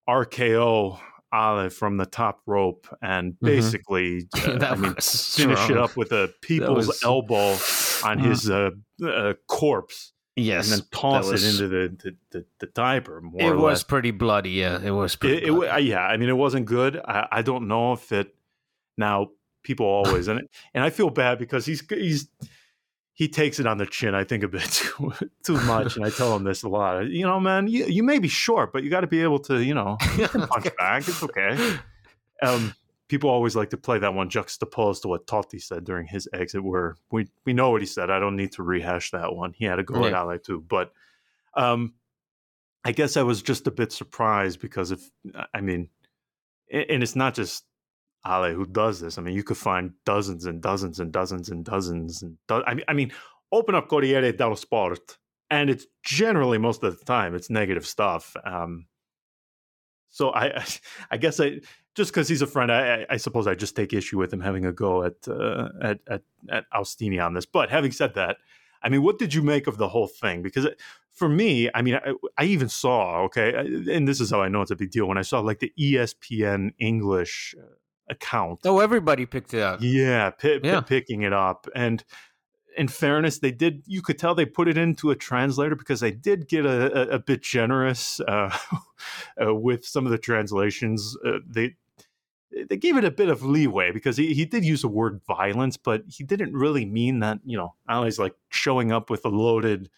rko 0.08 0.98
Ale 1.34 1.70
from 1.70 1.96
the 1.96 2.06
top 2.06 2.40
rope 2.46 2.86
and 3.02 3.32
mm-hmm. 3.34 3.46
basically, 3.46 4.24
mm-hmm. 4.34 4.62
uh, 4.62 4.66
I 4.66 4.74
mean, 4.76 4.94
finish 4.94 5.70
it 5.70 5.76
up 5.76 5.96
with 5.96 6.12
a 6.12 6.32
people's 6.40 6.86
was... 6.86 7.02
elbow 7.02 7.56
on 8.06 8.18
mm. 8.18 8.24
his 8.24 8.50
uh, 8.50 8.70
uh, 9.04 9.34
corpse. 9.48 10.12
Yes, 10.38 10.70
and 10.70 10.82
then 10.82 10.88
toss 10.90 11.30
was... 11.30 11.42
it 11.42 11.50
into 11.50 11.68
the 11.68 11.96
the, 12.02 12.16
the, 12.30 12.46
the 12.60 12.66
diaper. 12.66 13.20
More 13.22 13.40
it 13.40 13.56
was 13.56 13.62
less. 13.62 13.82
pretty 13.84 14.10
bloody. 14.10 14.50
Yeah, 14.50 14.78
it 14.82 14.90
was. 14.90 15.16
Pretty 15.16 15.46
it, 15.46 15.50
it, 15.50 15.84
yeah, 15.84 16.00
I 16.00 16.16
mean, 16.18 16.28
it 16.28 16.36
wasn't 16.36 16.66
good. 16.66 16.98
I, 16.98 17.26
I 17.32 17.42
don't 17.42 17.68
know 17.68 17.94
if 17.94 18.12
it. 18.12 18.34
Now, 18.98 19.28
people 19.62 19.86
always 19.86 20.28
and 20.28 20.48
and 20.74 20.84
I 20.84 20.90
feel 20.90 21.10
bad 21.10 21.38
because 21.38 21.64
he's 21.64 21.82
he's 21.88 22.28
he 23.16 23.28
takes 23.28 23.58
it 23.58 23.66
on 23.66 23.78
the 23.78 23.86
chin, 23.86 24.14
I 24.14 24.24
think, 24.24 24.42
a 24.42 24.48
bit 24.48 24.62
too, 24.70 25.12
too 25.42 25.58
much. 25.62 25.96
and 25.96 26.04
I 26.04 26.10
tell 26.10 26.36
him 26.36 26.44
this 26.44 26.62
a 26.62 26.68
lot. 26.68 27.06
You 27.08 27.26
know, 27.26 27.40
man, 27.40 27.66
you, 27.66 27.86
you 27.86 28.02
may 28.02 28.18
be 28.18 28.28
short, 28.28 28.74
but 28.74 28.84
you 28.84 28.90
got 28.90 29.00
to 29.00 29.06
be 29.06 29.22
able 29.22 29.38
to, 29.40 29.64
you 29.64 29.72
know, 29.72 29.96
punch 30.00 30.68
back. 30.78 31.08
It's 31.08 31.22
okay. 31.22 31.78
Um, 32.42 32.74
people 33.08 33.30
always 33.30 33.54
like 33.54 33.70
to 33.70 33.76
play 33.76 33.98
that 33.98 34.14
one 34.14 34.28
juxtaposed 34.28 35.02
to 35.02 35.08
what 35.08 35.26
Totti 35.26 35.60
said 35.62 35.84
during 35.84 36.06
his 36.06 36.28
exit, 36.32 36.62
where 36.62 36.96
we 37.10 37.28
we 37.44 37.52
know 37.52 37.70
what 37.70 37.82
he 37.82 37.86
said. 37.86 38.10
I 38.10 38.18
don't 38.18 38.36
need 38.36 38.52
to 38.52 38.62
rehash 38.62 39.10
that 39.12 39.34
one. 39.34 39.52
He 39.52 39.64
had 39.64 39.78
a 39.78 39.84
go 39.84 40.06
yeah. 40.06 40.20
at 40.20 40.28
Ale 40.28 40.38
too, 40.38 40.64
but 40.66 40.92
um, 41.54 41.94
I 42.84 42.92
guess 42.92 43.16
I 43.16 43.22
was 43.22 43.42
just 43.42 43.66
a 43.66 43.70
bit 43.70 43.92
surprised 43.92 44.60
because 44.60 44.90
if 44.90 45.10
I 45.54 45.60
mean, 45.60 45.88
and 46.70 47.02
it's 47.02 47.16
not 47.16 47.34
just 47.34 47.64
Ale 48.26 48.52
who 48.54 48.66
does 48.66 49.00
this. 49.00 49.18
I 49.18 49.22
mean, 49.22 49.34
you 49.34 49.42
could 49.42 49.56
find 49.56 49.92
dozens 50.04 50.46
and 50.46 50.60
dozens 50.60 51.00
and 51.00 51.12
dozens 51.12 51.48
and 51.48 51.64
dozens 51.64 52.22
and 52.22 52.36
do- 52.48 52.64
I 52.66 52.74
mean, 52.74 52.84
I 52.88 52.92
mean, 52.92 53.12
open 53.52 53.74
up 53.74 53.88
Corriere 53.88 54.32
dello 54.32 54.54
Sport, 54.56 55.16
and 55.50 55.70
it's 55.70 55.86
generally 56.04 56.58
most 56.58 56.82
of 56.82 56.98
the 56.98 57.04
time 57.04 57.34
it's 57.34 57.50
negative 57.50 57.86
stuff. 57.86 58.34
Um, 58.44 58.86
so 60.16 60.32
I, 60.32 60.64
I 61.10 61.18
guess 61.18 61.38
I 61.40 61.60
just 61.94 62.10
because 62.10 62.26
he's 62.28 62.40
a 62.40 62.46
friend, 62.46 62.72
I, 62.72 63.06
I, 63.10 63.16
suppose 63.18 63.46
I 63.46 63.54
just 63.54 63.76
take 63.76 63.92
issue 63.92 64.18
with 64.18 64.32
him 64.32 64.40
having 64.40 64.64
a 64.64 64.72
go 64.72 65.02
at 65.02 65.28
uh, 65.28 65.68
at 65.82 66.00
at 66.08 66.22
at 66.50 66.64
Austini 66.72 67.24
on 67.24 67.34
this. 67.34 67.44
But 67.44 67.68
having 67.68 67.92
said 67.92 68.14
that, 68.14 68.38
I 68.82 68.88
mean, 68.88 69.02
what 69.02 69.18
did 69.18 69.34
you 69.34 69.42
make 69.42 69.66
of 69.66 69.76
the 69.76 69.88
whole 69.88 70.06
thing? 70.06 70.40
Because 70.40 70.68
for 71.12 71.28
me, 71.28 71.68
I 71.74 71.82
mean, 71.82 71.96
I, 71.96 72.14
I 72.38 72.44
even 72.44 72.70
saw 72.70 73.24
okay, 73.24 73.54
and 73.54 74.08
this 74.08 74.22
is 74.22 74.30
how 74.30 74.40
I 74.40 74.48
know 74.48 74.62
it's 74.62 74.70
a 74.70 74.76
big 74.76 74.90
deal 74.90 75.06
when 75.06 75.18
I 75.18 75.22
saw 75.22 75.40
like 75.40 75.58
the 75.58 75.72
ESPN 75.78 76.72
English 76.78 77.54
uh, 77.58 77.66
account. 78.08 78.60
Oh, 78.64 78.80
everybody 78.80 79.26
picked 79.26 79.52
it 79.52 79.60
up. 79.60 79.80
Yeah, 79.82 80.30
p- 80.30 80.60
yeah. 80.62 80.80
P- 80.80 80.86
picking 80.86 81.22
it 81.22 81.34
up, 81.34 81.68
and 81.74 82.02
in 82.76 82.88
fairness, 82.88 83.38
they 83.38 83.50
did. 83.50 83.82
You 83.86 84.02
could 84.02 84.18
tell 84.18 84.34
they 84.34 84.46
put 84.46 84.68
it 84.68 84.76
into 84.76 85.10
a 85.10 85.16
translator 85.16 85.74
because 85.74 86.00
they 86.00 86.10
did 86.10 86.48
get 86.48 86.66
a, 86.66 87.12
a, 87.12 87.14
a 87.16 87.18
bit 87.18 87.42
generous 87.42 88.20
uh, 88.20 88.56
uh, 89.44 89.54
with 89.54 89.84
some 89.84 90.04
of 90.04 90.12
the 90.12 90.18
translations. 90.18 91.16
Uh, 91.24 91.38
they 91.46 91.74
they 92.68 92.76
gave 92.76 92.96
it 92.96 93.04
a 93.04 93.10
bit 93.10 93.28
of 93.28 93.42
leeway 93.42 93.90
because 93.90 94.16
he, 94.16 94.32
he 94.34 94.44
did 94.44 94.64
use 94.64 94.82
the 94.82 94.88
word 94.88 95.20
violence, 95.26 95.76
but 95.76 96.02
he 96.08 96.24
didn't 96.24 96.54
really 96.54 96.86
mean 96.86 97.20
that, 97.20 97.38
you 97.44 97.56
know, 97.56 97.74
Ali's 97.88 98.18
like 98.18 98.34
showing 98.50 98.92
up 98.92 99.10
with 99.10 99.24
a 99.24 99.28
loaded 99.28 99.90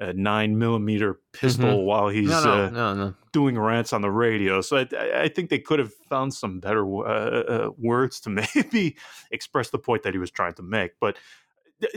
uh, 0.00 0.12
nine 0.16 0.58
millimeter 0.58 1.20
pistol 1.32 1.68
mm-hmm. 1.68 1.86
while 1.86 2.08
he's 2.08 2.28
no, 2.28 2.42
no, 2.44 2.52
uh, 2.52 2.70
no, 2.70 2.94
no. 2.94 3.14
doing 3.32 3.58
rants 3.58 3.92
on 3.92 4.00
the 4.00 4.10
radio. 4.10 4.60
So 4.60 4.78
I, 4.78 5.22
I 5.22 5.28
think 5.28 5.48
they 5.50 5.58
could 5.58 5.78
have 5.78 5.92
found 6.08 6.34
some 6.34 6.60
better 6.60 6.82
uh 7.06 7.70
words 7.78 8.18
to 8.20 8.30
maybe 8.54 8.96
express 9.30 9.70
the 9.70 9.78
point 9.78 10.02
that 10.02 10.12
he 10.12 10.18
was 10.18 10.30
trying 10.30 10.54
to 10.54 10.62
make. 10.62 10.92
But 10.98 11.18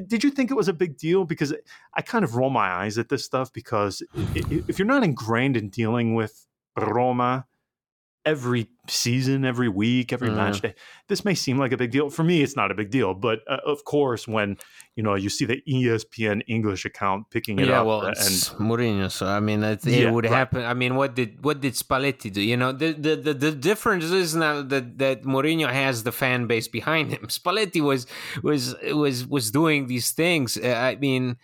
did 0.08 0.24
you 0.24 0.32
think 0.32 0.52
it 0.52 0.56
was 0.56 0.68
a 0.68 0.74
big 0.74 0.98
deal? 0.98 1.26
Because 1.26 1.54
I 1.94 2.02
kind 2.02 2.24
of 2.24 2.36
roll 2.36 2.50
my 2.50 2.68
eyes 2.68 2.98
at 2.98 3.10
this 3.10 3.24
stuff 3.24 3.52
because 3.54 4.02
if 4.36 4.80
you're 4.80 4.88
not 4.88 5.04
ingrained 5.04 5.58
in 5.58 5.70
dealing 5.70 6.16
with 6.16 6.48
Roma, 6.78 7.46
every 8.26 8.68
season, 8.88 9.46
every 9.46 9.70
week, 9.70 10.12
every 10.12 10.30
mm. 10.30 10.36
match 10.36 10.62
day. 10.62 10.74
This 11.08 11.24
may 11.24 11.36
seem 11.36 11.58
like 11.58 11.72
a 11.72 11.78
big 11.78 11.92
deal. 11.92 12.10
For 12.10 12.24
me, 12.24 12.42
it's 12.42 12.56
not 12.56 12.72
a 12.72 12.76
big 12.76 12.90
deal. 12.90 13.14
But 13.14 13.40
uh, 13.48 13.58
of 13.66 13.84
course, 13.86 14.28
when 14.28 14.58
you 14.96 15.04
know 15.04 15.16
you 15.16 15.30
see 15.30 15.46
the 15.46 15.62
ESPN 15.68 16.42
English 16.48 16.86
account 16.86 17.30
picking 17.30 17.60
it 17.60 17.68
yeah, 17.68 17.82
up, 17.82 17.88
well, 17.88 18.02
and 18.06 18.16
Mourinho. 18.16 19.12
So 19.12 19.28
I 19.28 19.40
mean, 19.40 19.64
it, 19.64 19.86
it 19.86 20.04
yeah, 20.04 20.12
would 20.12 20.26
right. 20.26 20.34
happen. 20.34 20.66
I 20.66 20.74
mean, 20.74 20.96
what 20.96 21.16
did 21.16 21.44
what 21.44 21.62
did 21.62 21.74
Spalletti 21.74 22.32
do? 22.32 22.42
You 22.42 22.58
know, 22.58 22.72
the 22.72 22.94
the 22.94 23.16
the, 23.16 23.34
the 23.34 23.52
difference 23.52 24.06
is 24.06 24.36
now 24.36 24.62
that 24.62 24.98
that 24.98 25.24
Mourinho 25.24 25.72
has 25.72 26.04
the 26.04 26.12
fan 26.12 26.48
base 26.48 26.68
behind 26.68 27.12
him. 27.12 27.28
Spalletti 27.28 27.82
was 27.82 28.08
was 28.42 28.76
was 28.84 29.26
was 29.28 29.52
doing 29.52 29.88
these 29.88 30.12
things. 30.12 30.58
Uh, 30.58 30.70
I 30.70 30.96
mean 30.96 31.38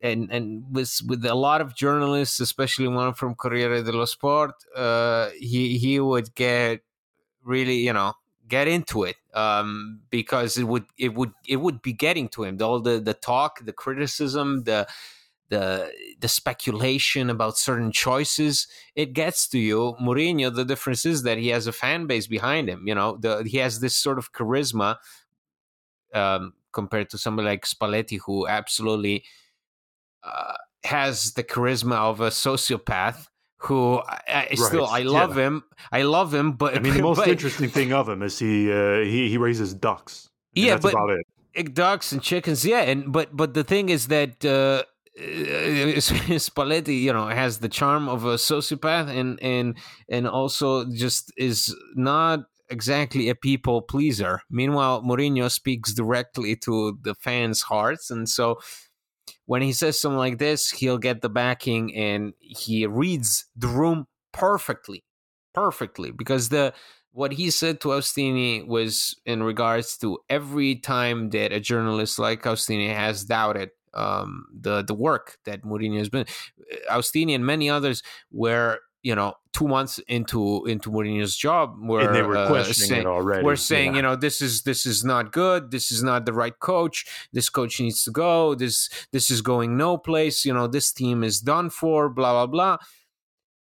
and 0.00 0.30
and 0.30 0.64
with 0.70 1.00
with 1.06 1.24
a 1.24 1.34
lot 1.34 1.60
of 1.60 1.74
journalists, 1.74 2.40
especially 2.40 2.88
one 2.88 3.14
from 3.14 3.34
Corriere 3.34 3.82
dello 3.82 4.04
Sport, 4.04 4.54
uh, 4.74 5.30
he 5.38 5.78
he 5.78 6.00
would 6.00 6.34
get 6.34 6.80
really 7.42 7.76
you 7.76 7.92
know 7.92 8.14
get 8.48 8.66
into 8.66 9.04
it 9.04 9.16
um, 9.34 10.00
because 10.10 10.56
it 10.58 10.64
would 10.64 10.86
it 10.98 11.14
would 11.14 11.32
it 11.46 11.56
would 11.56 11.82
be 11.82 11.92
getting 11.92 12.28
to 12.30 12.44
him. 12.44 12.58
All 12.60 12.80
the 12.80 12.98
the 12.98 13.14
talk, 13.14 13.64
the 13.64 13.72
criticism, 13.72 14.64
the 14.64 14.88
the 15.50 15.92
the 16.20 16.28
speculation 16.28 17.28
about 17.28 17.58
certain 17.58 17.92
choices 17.92 18.68
it 18.94 19.12
gets 19.12 19.46
to 19.48 19.58
you. 19.58 19.96
Mourinho 20.00 20.54
the 20.54 20.64
difference 20.64 21.04
is 21.04 21.24
that 21.24 21.38
he 21.38 21.48
has 21.48 21.66
a 21.66 21.72
fan 21.72 22.06
base 22.06 22.28
behind 22.28 22.68
him 22.68 22.86
you 22.86 22.94
know 22.94 23.16
the, 23.16 23.42
he 23.44 23.58
has 23.58 23.80
this 23.80 23.96
sort 23.96 24.16
of 24.16 24.32
charisma 24.32 24.96
um, 26.14 26.54
compared 26.72 27.10
to 27.10 27.18
somebody 27.18 27.48
like 27.48 27.66
Spalletti 27.66 28.20
who 28.24 28.46
absolutely 28.46 29.24
uh, 30.22 30.54
has 30.84 31.32
the 31.34 31.44
charisma 31.44 31.96
of 31.96 32.20
a 32.20 32.30
sociopath 32.30 33.26
who 33.58 33.98
I, 33.98 34.20
I 34.26 34.34
right. 34.34 34.58
still 34.58 34.86
I 34.86 35.02
love 35.02 35.36
yeah. 35.36 35.46
him. 35.46 35.64
I 35.92 36.02
love 36.02 36.32
him, 36.32 36.52
but 36.52 36.76
I 36.76 36.80
mean 36.80 36.94
the 36.94 37.02
most 37.10 37.18
but, 37.18 37.28
interesting 37.28 37.68
thing 37.68 37.92
of 37.92 38.08
him 38.08 38.22
is 38.22 38.38
he 38.38 38.72
uh, 38.72 39.00
he 39.00 39.28
he 39.28 39.36
raises 39.36 39.74
ducks. 39.74 40.28
Yeah, 40.54 40.72
that's 40.72 40.82
but 40.82 40.94
about 40.94 41.10
it. 41.10 41.74
Ducks 41.74 42.12
and 42.12 42.22
chickens, 42.22 42.64
yeah, 42.64 42.82
and 42.82 43.12
but 43.12 43.36
but 43.36 43.54
the 43.54 43.64
thing 43.64 43.88
is 43.88 44.08
that 44.08 44.44
uh, 44.44 44.84
Spalletti, 45.18 47.02
you 47.02 47.12
know, 47.12 47.28
has 47.28 47.58
the 47.58 47.68
charm 47.68 48.08
of 48.08 48.24
a 48.24 48.34
sociopath, 48.36 49.08
and 49.08 49.38
and 49.42 49.76
and 50.08 50.26
also 50.26 50.86
just 50.90 51.32
is 51.36 51.74
not 51.94 52.40
exactly 52.70 53.28
a 53.28 53.34
people 53.34 53.82
pleaser. 53.82 54.40
Meanwhile, 54.48 55.02
Mourinho 55.02 55.50
speaks 55.50 55.92
directly 55.92 56.56
to 56.56 56.98
the 57.02 57.14
fans' 57.14 57.62
hearts, 57.62 58.10
and 58.10 58.28
so 58.28 58.60
when 59.50 59.62
he 59.62 59.72
says 59.72 59.98
something 59.98 60.16
like 60.16 60.38
this, 60.38 60.70
he'll 60.70 60.96
get 60.96 61.22
the 61.22 61.28
backing 61.28 61.92
and 61.92 62.34
he 62.38 62.86
reads 62.86 63.46
the 63.56 63.66
room 63.66 64.06
perfectly, 64.32 65.02
perfectly 65.52 66.12
because 66.12 66.50
the 66.50 66.72
what 67.10 67.32
he 67.32 67.50
said 67.50 67.80
to 67.80 67.88
Austini 67.88 68.64
was 68.64 69.16
in 69.26 69.42
regards 69.42 69.98
to 69.98 70.20
every 70.28 70.76
time 70.76 71.30
that 71.30 71.50
a 71.50 71.58
journalist 71.58 72.16
like 72.16 72.44
Austini 72.44 72.94
has 72.94 73.24
doubted 73.24 73.70
um, 73.92 74.44
the 74.56 74.82
the 74.82 74.94
work 74.94 75.38
that 75.46 75.62
Mourinho 75.64 75.98
has 75.98 76.08
been, 76.08 76.26
Austini 76.88 77.34
and 77.34 77.44
many 77.44 77.68
others 77.68 78.04
were 78.30 78.78
you 79.02 79.14
know 79.14 79.34
two 79.52 79.66
months 79.66 79.98
into 80.06 80.64
into 80.66 80.90
Mourinho's 80.90 81.36
job 81.36 81.76
where 81.80 82.06
and 82.06 82.14
they 82.14 82.22
were 82.22 82.36
uh, 82.36 82.46
questioning 82.46 82.88
saying, 82.88 83.00
it 83.02 83.06
already. 83.06 83.44
We're 83.44 83.56
saying 83.56 83.92
yeah. 83.92 83.96
you 83.96 84.02
know 84.02 84.16
this 84.16 84.40
is 84.40 84.62
this 84.62 84.86
is 84.86 85.04
not 85.04 85.32
good. 85.32 85.70
This 85.70 85.90
is 85.90 86.02
not 86.02 86.26
the 86.26 86.32
right 86.32 86.58
coach. 86.58 87.06
This 87.32 87.48
coach 87.48 87.80
needs 87.80 88.04
to 88.04 88.10
go. 88.10 88.54
This 88.54 88.88
this 89.12 89.30
is 89.30 89.42
going 89.42 89.76
no 89.76 89.96
place. 89.96 90.44
You 90.44 90.54
know 90.54 90.66
this 90.66 90.92
team 90.92 91.24
is 91.24 91.40
done 91.40 91.70
for. 91.70 92.08
Blah 92.08 92.32
blah 92.32 92.46
blah. 92.46 92.76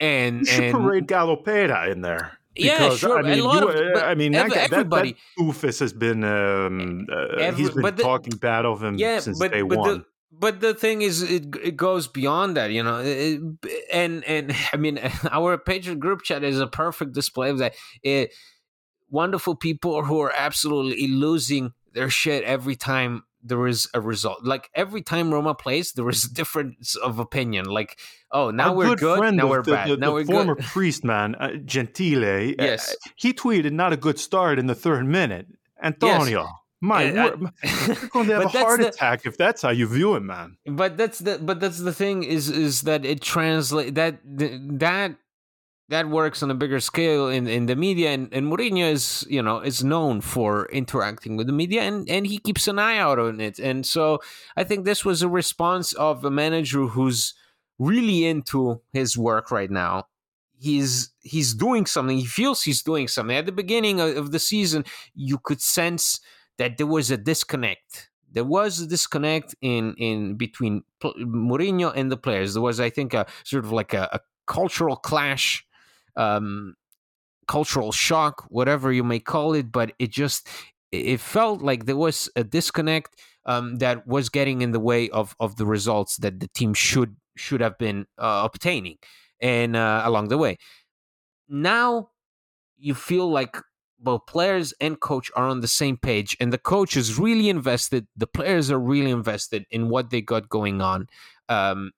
And 0.01 0.41
you 0.41 0.47
should 0.47 0.65
and, 0.65 0.75
parade 0.75 1.07
Gallo 1.07 1.37
Pera 1.37 1.91
in 1.91 2.03
there. 2.03 2.39
Because, 2.55 3.03
yeah, 3.03 3.09
sure. 3.09 3.19
I 3.19 3.23
mean, 3.23 3.39
you, 3.39 3.49
of, 3.49 4.03
I 4.03 4.15
mean, 4.15 4.33
that, 4.33 4.53
everybody. 4.53 5.13
That, 5.13 5.19
that 5.45 5.45
Ufis 5.45 5.81
has 5.81 5.93
been, 5.93 6.23
um, 6.23 7.07
uh, 7.11 7.37
Every, 7.39 7.65
he's 7.65 7.71
been 7.71 7.97
the, 7.97 8.03
talking 8.03 8.37
bad 8.37 8.65
of 8.65 8.83
him 8.83 8.97
yeah, 8.97 9.19
since 9.19 9.39
but, 9.39 9.53
day 9.53 9.63
but 9.63 9.79
one. 9.79 9.99
The, 9.99 10.05
but 10.39 10.61
the 10.61 10.75
thing 10.75 11.03
is 11.03 11.23
it, 11.23 11.55
it 11.63 11.77
goes 11.77 12.09
beyond 12.09 12.57
that 12.57 12.71
you 12.71 12.83
know 12.83 13.01
it, 13.05 13.41
and 13.93 14.25
and 14.25 14.55
i 14.73 14.77
mean 14.77 14.99
our 15.31 15.57
patreon 15.59 15.99
group 15.99 16.23
chat 16.23 16.45
is 16.45 16.61
a 16.61 16.67
perfect 16.67 17.13
display 17.13 17.51
of 17.51 17.59
that. 17.59 17.75
It, 18.03 18.33
wonderful 19.11 19.55
people 19.55 20.05
who 20.05 20.21
are 20.21 20.33
absolutely 20.37 21.07
losing 21.07 21.73
their 21.93 22.11
shit 22.11 22.43
every 22.45 22.75
time 22.75 23.23
there 23.47 23.67
is 23.67 23.89
a 23.95 24.01
result. 24.01 24.43
Like 24.43 24.71
every 24.75 25.03
time 25.03 25.33
roma 25.33 25.55
plays 25.55 25.93
there 25.93 26.09
is 26.09 26.25
a 26.25 26.35
difference 26.41 26.97
of 26.97 27.19
opinion. 27.19 27.67
Like 27.67 27.99
oh 28.33 28.51
now 28.51 28.71
Our 28.71 28.77
we're 28.77 28.97
good, 28.97 29.21
good 29.21 29.35
now 29.35 29.49
we're 29.49 29.63
the, 29.63 29.73
bad 29.73 29.89
the, 29.89 29.97
now 29.97 30.07
the 30.09 30.13
we're 30.15 30.25
former 30.25 30.55
good. 30.57 30.65
priest 30.65 31.05
man 31.05 31.35
uh, 31.37 31.55
gentile 31.65 32.25
uh, 32.25 32.55
yes. 32.59 32.91
uh, 32.91 33.11
he 33.17 33.33
tweeted 33.33 33.73
not 33.73 33.93
a 33.93 33.97
good 33.97 34.19
start 34.19 34.59
in 34.59 34.67
the 34.67 34.75
third 34.75 35.07
minute. 35.07 35.47
Antonio. 35.83 36.43
Yes. 36.43 36.51
My 36.85 37.11
word, 37.13 37.41
you're 37.87 38.09
going 38.11 38.27
to 38.29 38.35
have 38.35 38.45
a 38.45 38.49
heart 38.49 38.81
the, 38.81 38.89
attack 38.89 39.25
if 39.25 39.39
that's 39.39 39.63
how 39.63 39.71
you 39.71 39.87
view 39.87 40.17
it, 40.17 40.21
man. 40.21 40.59
But 40.67 40.99
that's 40.99 41.19
the 41.19 41.39
but 41.39 41.59
that's 41.59 41.79
the 41.79 41.95
thing 41.95 42.25
is 42.25 42.51
is 42.51 42.83
that 42.83 43.07
it 43.07 43.23
translate 43.23 43.95
that 43.95 44.19
that 44.25 45.17
that 45.89 46.09
works 46.11 46.43
on 46.43 46.51
a 46.51 46.55
bigger 46.55 46.81
scale 46.81 47.29
in, 47.29 47.47
in 47.47 47.67
the 47.67 47.77
media 47.77 48.11
and, 48.11 48.33
and 48.33 48.53
Mourinho 48.53 48.93
is 48.93 49.27
you 49.31 49.43
know 49.43 49.61
is 49.61 49.83
known 49.83 50.21
for 50.21 50.67
interacting 50.67 51.39
with 51.39 51.47
the 51.47 51.55
media 51.55 51.83
and, 51.83 52.09
and 52.09 52.27
he 52.27 52.37
keeps 52.39 52.69
an 52.69 52.79
eye 52.79 52.99
out 52.99 53.19
on 53.19 53.41
it. 53.41 53.59
And 53.59 53.87
so 53.87 54.21
I 54.55 54.65
think 54.65 54.85
this 54.85 55.07
was 55.07 55.23
a 55.23 55.29
response 55.29 55.95
of 55.95 56.23
a 56.23 56.31
manager 56.31 56.87
who's 56.89 57.33
really 57.79 58.27
into 58.27 58.83
his 58.93 59.17
work 59.17 59.51
right 59.51 59.71
now. 59.71 60.09
He's 60.59 61.13
he's 61.21 61.55
doing 61.55 61.87
something. 61.87 62.19
He 62.19 62.27
feels 62.27 62.63
he's 62.63 62.83
doing 62.83 63.09
something. 63.09 63.37
At 63.37 63.47
the 63.47 63.53
beginning 63.53 64.01
of, 64.01 64.17
of 64.19 64.33
the 64.33 64.39
season 64.39 64.85
you 65.15 65.39
could 65.39 65.63
sense 65.63 66.21
that 66.59 66.79
there 66.79 66.87
was 66.87 67.11
a 67.11 67.17
disconnect. 67.17 68.11
There 68.31 68.45
was 68.45 68.81
a 68.81 68.87
disconnect 68.87 69.55
in 69.61 69.95
in 69.97 70.35
between 70.35 70.83
Mourinho 71.03 71.93
and 71.95 72.11
the 72.11 72.17
players. 72.17 72.55
There 72.55 72.63
was, 72.63 72.81
I 72.81 72.91
think, 72.91 73.15
a 73.15 73.27
sort 73.45 73.65
of 73.65 73.73
like 73.73 73.95
a, 73.95 74.09
a 74.13 74.21
cultural 74.47 74.97
clash, 74.97 75.65
um, 76.17 76.75
cultural 77.47 77.93
shock, 77.93 78.45
whatever 78.49 78.93
you 78.93 79.05
may 79.05 79.21
call 79.21 79.55
it. 79.55 79.71
But 79.71 79.93
it 79.99 80.11
just 80.11 80.49
it 80.91 81.21
felt 81.21 81.63
like 81.63 81.87
there 81.87 81.97
was 81.97 82.29
a 82.37 82.45
disconnect 82.45 83.17
um, 83.47 83.77
that 83.77 84.07
was 84.07 84.29
getting 84.29 84.63
in 84.63 84.73
the 84.73 84.81
way 84.81 85.11
of 85.11 85.37
of 85.39 85.57
the 85.57 85.67
results 85.67 86.17
that 86.19 86.41
the 86.41 86.49
team 86.49 86.75
should 86.75 87.17
should 87.37 87.61
have 87.61 87.79
been 87.79 88.07
uh, 88.19 88.43
obtaining, 88.45 88.99
and 89.41 89.77
uh, 89.77 90.03
along 90.05 90.29
the 90.29 90.39
way. 90.39 90.59
Now 91.49 92.11
you 92.77 92.95
feel 92.95 93.31
like 93.31 93.57
both 93.99 94.27
players 94.27 94.75
and 94.81 95.01
coach 95.01 95.31
are 95.37 95.47
on 95.47 95.61
the 95.61 95.69
same 95.69 95.97
page 95.97 96.37
and 96.41 96.53
the 96.53 96.59
coach 96.59 96.97
is 96.97 97.19
really 97.19 97.49
invested 97.49 98.07
the 98.17 98.27
players 98.27 98.71
are 98.71 98.81
really 98.81 99.11
invested 99.11 99.65
in 99.71 99.89
what 99.89 100.11
they 100.11 100.21
got 100.21 100.49
going 100.49 100.81
on 100.81 101.09
um, 101.49 101.91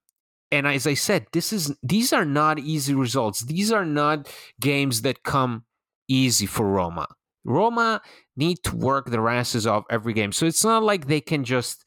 and 0.50 0.66
as 0.66 0.86
i 0.86 0.94
said 0.94 1.26
this 1.32 1.52
is 1.52 1.74
these 1.82 2.12
are 2.12 2.24
not 2.24 2.58
easy 2.58 2.94
results. 2.94 3.40
These 3.42 3.72
are 3.72 3.84
not 3.84 4.28
games 4.60 5.02
that 5.02 5.22
come 5.22 5.64
easy 6.08 6.46
for 6.46 6.66
roma. 6.66 7.08
Roma 7.44 8.00
need 8.36 8.62
to 8.64 8.76
work 8.76 9.10
their 9.10 9.28
asses 9.28 9.66
off 9.66 9.84
every 9.90 10.12
game. 10.12 10.32
So 10.32 10.46
it's 10.46 10.64
not 10.64 10.82
like 10.82 11.06
they 11.06 11.20
can 11.20 11.44
just 11.44 11.84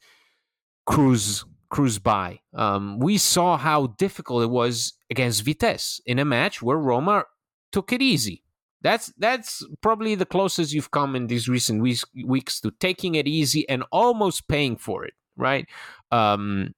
cruise 0.86 1.44
cruise 1.70 1.98
by. 1.98 2.40
Um, 2.54 2.98
we 2.98 3.16
saw 3.18 3.56
how 3.56 3.88
difficult 3.98 4.42
it 4.42 4.50
was 4.50 4.94
against 5.10 5.42
vitesse 5.42 6.00
in 6.04 6.18
a 6.18 6.24
match 6.24 6.60
where 6.60 6.76
roma 6.76 7.24
took 7.70 7.92
it 7.92 8.02
easy 8.02 8.42
that's 8.82 9.12
that's 9.18 9.64
probably 9.80 10.14
the 10.14 10.26
closest 10.26 10.72
you've 10.72 10.90
come 10.90 11.14
in 11.14 11.26
these 11.26 11.48
recent 11.48 11.82
weeks 11.82 12.04
weeks 12.24 12.60
to 12.60 12.70
taking 12.80 13.14
it 13.14 13.26
easy 13.26 13.68
and 13.68 13.84
almost 13.92 14.48
paying 14.48 14.76
for 14.76 15.04
it, 15.04 15.14
right? 15.36 15.68
Um, 16.10 16.74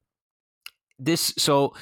this 0.99 1.33
so 1.39 1.75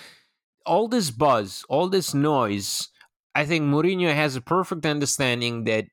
all 0.66 0.88
this 0.88 1.10
buzz, 1.10 1.64
all 1.68 1.88
this 1.88 2.14
noise. 2.14 2.88
I 3.34 3.44
think 3.46 3.64
Mourinho 3.64 4.12
has 4.14 4.36
a 4.36 4.40
perfect 4.40 4.84
understanding 4.84 5.64
that 5.64 5.86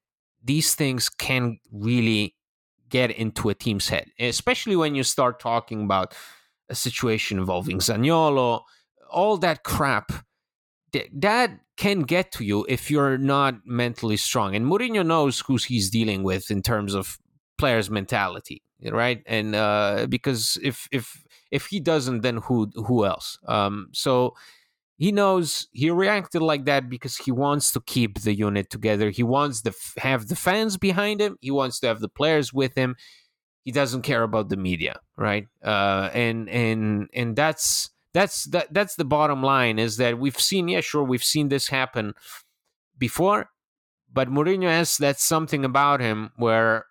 these 0.43 0.75
things 0.75 1.07
can 1.09 1.59
really 1.71 2.35
get 2.89 3.11
into 3.11 3.49
a 3.49 3.53
team's 3.53 3.89
head, 3.89 4.07
especially 4.19 4.75
when 4.75 4.95
you 4.95 5.03
start 5.03 5.39
talking 5.39 5.83
about 5.83 6.15
a 6.69 6.75
situation 6.75 7.37
involving 7.37 7.79
Zaniolo, 7.79 8.61
all 9.09 9.37
that 9.37 9.63
crap. 9.63 10.11
That 11.13 11.59
can 11.75 12.01
get 12.01 12.31
to 12.33 12.43
you 12.43 12.65
if 12.67 12.89
you're 12.89 13.17
not 13.17 13.65
mentally 13.65 14.17
strong. 14.17 14.55
And 14.55 14.65
Mourinho 14.65 15.05
knows 15.05 15.41
who 15.41 15.57
he's 15.57 15.89
dealing 15.89 16.23
with 16.23 16.49
in 16.49 16.61
terms 16.61 16.93
of 16.95 17.19
players' 17.57 17.89
mentality, 17.89 18.63
right? 18.83 19.21
And 19.25 19.55
uh, 19.55 20.07
because 20.09 20.57
if 20.63 20.87
if 20.91 21.23
if 21.51 21.67
he 21.67 21.79
doesn't, 21.79 22.21
then 22.21 22.37
who 22.37 22.71
who 22.75 23.05
else? 23.05 23.37
Um, 23.47 23.89
so 23.93 24.35
he 24.97 25.11
knows 25.11 25.67
he 25.71 25.91
reacted 25.91 26.41
like 26.41 26.65
that 26.65 26.89
because 26.89 27.17
he 27.17 27.31
wants 27.31 27.71
to 27.73 27.81
keep 27.81 28.21
the 28.21 28.33
unit 28.33 28.69
together. 28.69 29.11
He 29.11 29.23
wants 29.23 29.61
to 29.61 29.73
have 29.97 30.27
the 30.27 30.35
fans 30.35 30.77
behind 30.77 31.21
him. 31.21 31.37
He 31.41 31.51
wants 31.51 31.79
to 31.81 31.87
have 31.87 31.99
the 31.99 32.09
players 32.09 32.51
with 32.51 32.75
him. 32.75 32.95
He 33.63 33.71
doesn't 33.71 34.01
care 34.01 34.23
about 34.23 34.49
the 34.49 34.57
media, 34.57 34.99
right? 35.15 35.47
Uh, 35.63 36.09
and 36.13 36.49
and 36.49 37.09
and 37.13 37.35
that's 37.35 37.91
that's 38.17 38.45
that 38.45 38.73
that's 38.73 38.95
the 38.95 39.05
bottom 39.05 39.43
line 39.43 39.77
is 39.77 39.97
that 39.97 40.17
we've 40.17 40.39
seen 40.39 40.67
yeah 40.67 40.81
sure 40.81 41.03
we've 41.03 41.23
seen 41.23 41.49
this 41.49 41.67
happen 41.67 42.13
before 42.97 43.49
but 44.11 44.29
Mourinho 44.29 44.69
has 44.69 44.97
that 44.97 45.19
something 45.19 45.63
about 45.63 45.99
him 45.99 46.31
where 46.37 46.85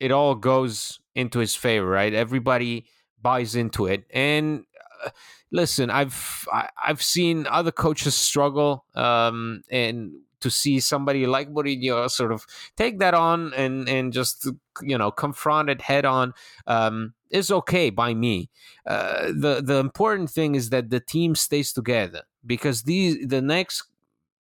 it 0.00 0.10
all 0.10 0.34
goes 0.34 1.00
into 1.14 1.38
his 1.38 1.54
favor 1.54 1.86
right? 1.86 2.12
Everybody 2.12 2.86
buys 3.20 3.54
into 3.56 3.86
it. 3.86 4.04
And 4.12 4.64
uh, 5.04 5.10
listen 5.50 5.90
I've 5.90 6.46
I, 6.52 6.60
have 6.60 6.70
i 6.84 6.86
have 6.88 7.02
seen 7.02 7.46
other 7.46 7.72
coaches 7.72 8.14
struggle 8.14 8.84
um, 8.94 9.62
and 9.70 10.12
to 10.40 10.50
see 10.50 10.80
somebody 10.80 11.26
like 11.26 11.50
Mourinho 11.52 12.10
sort 12.10 12.32
of 12.32 12.46
take 12.76 12.98
that 12.98 13.14
on 13.14 13.52
and 13.54 13.88
and 13.88 14.12
just 14.12 14.48
you 14.82 14.98
know 14.98 15.10
confront 15.10 15.70
it 15.70 15.80
head 15.80 16.04
on 16.04 16.34
um, 16.66 17.14
is 17.30 17.50
okay 17.50 17.90
by 17.90 18.14
me. 18.14 18.50
Uh, 18.86 19.26
the 19.26 19.62
the 19.64 19.76
important 19.76 20.30
thing 20.30 20.54
is 20.54 20.70
that 20.70 20.90
the 20.90 21.00
team 21.00 21.34
stays 21.34 21.72
together 21.72 22.22
because 22.44 22.82
these 22.82 23.26
the 23.26 23.42
next 23.42 23.84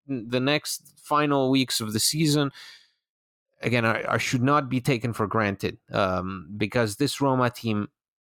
the 0.07 0.40
next 0.40 0.94
final 1.02 1.50
weeks 1.50 1.80
of 1.80 1.92
the 1.92 2.00
season 2.00 2.50
again 3.62 3.85
are, 3.85 4.07
are 4.07 4.18
should 4.18 4.42
not 4.42 4.68
be 4.68 4.80
taken 4.80 5.12
for 5.12 5.26
granted 5.26 5.78
um, 5.92 6.48
because 6.57 6.96
this 6.96 7.20
Roma 7.20 7.50
team 7.50 7.88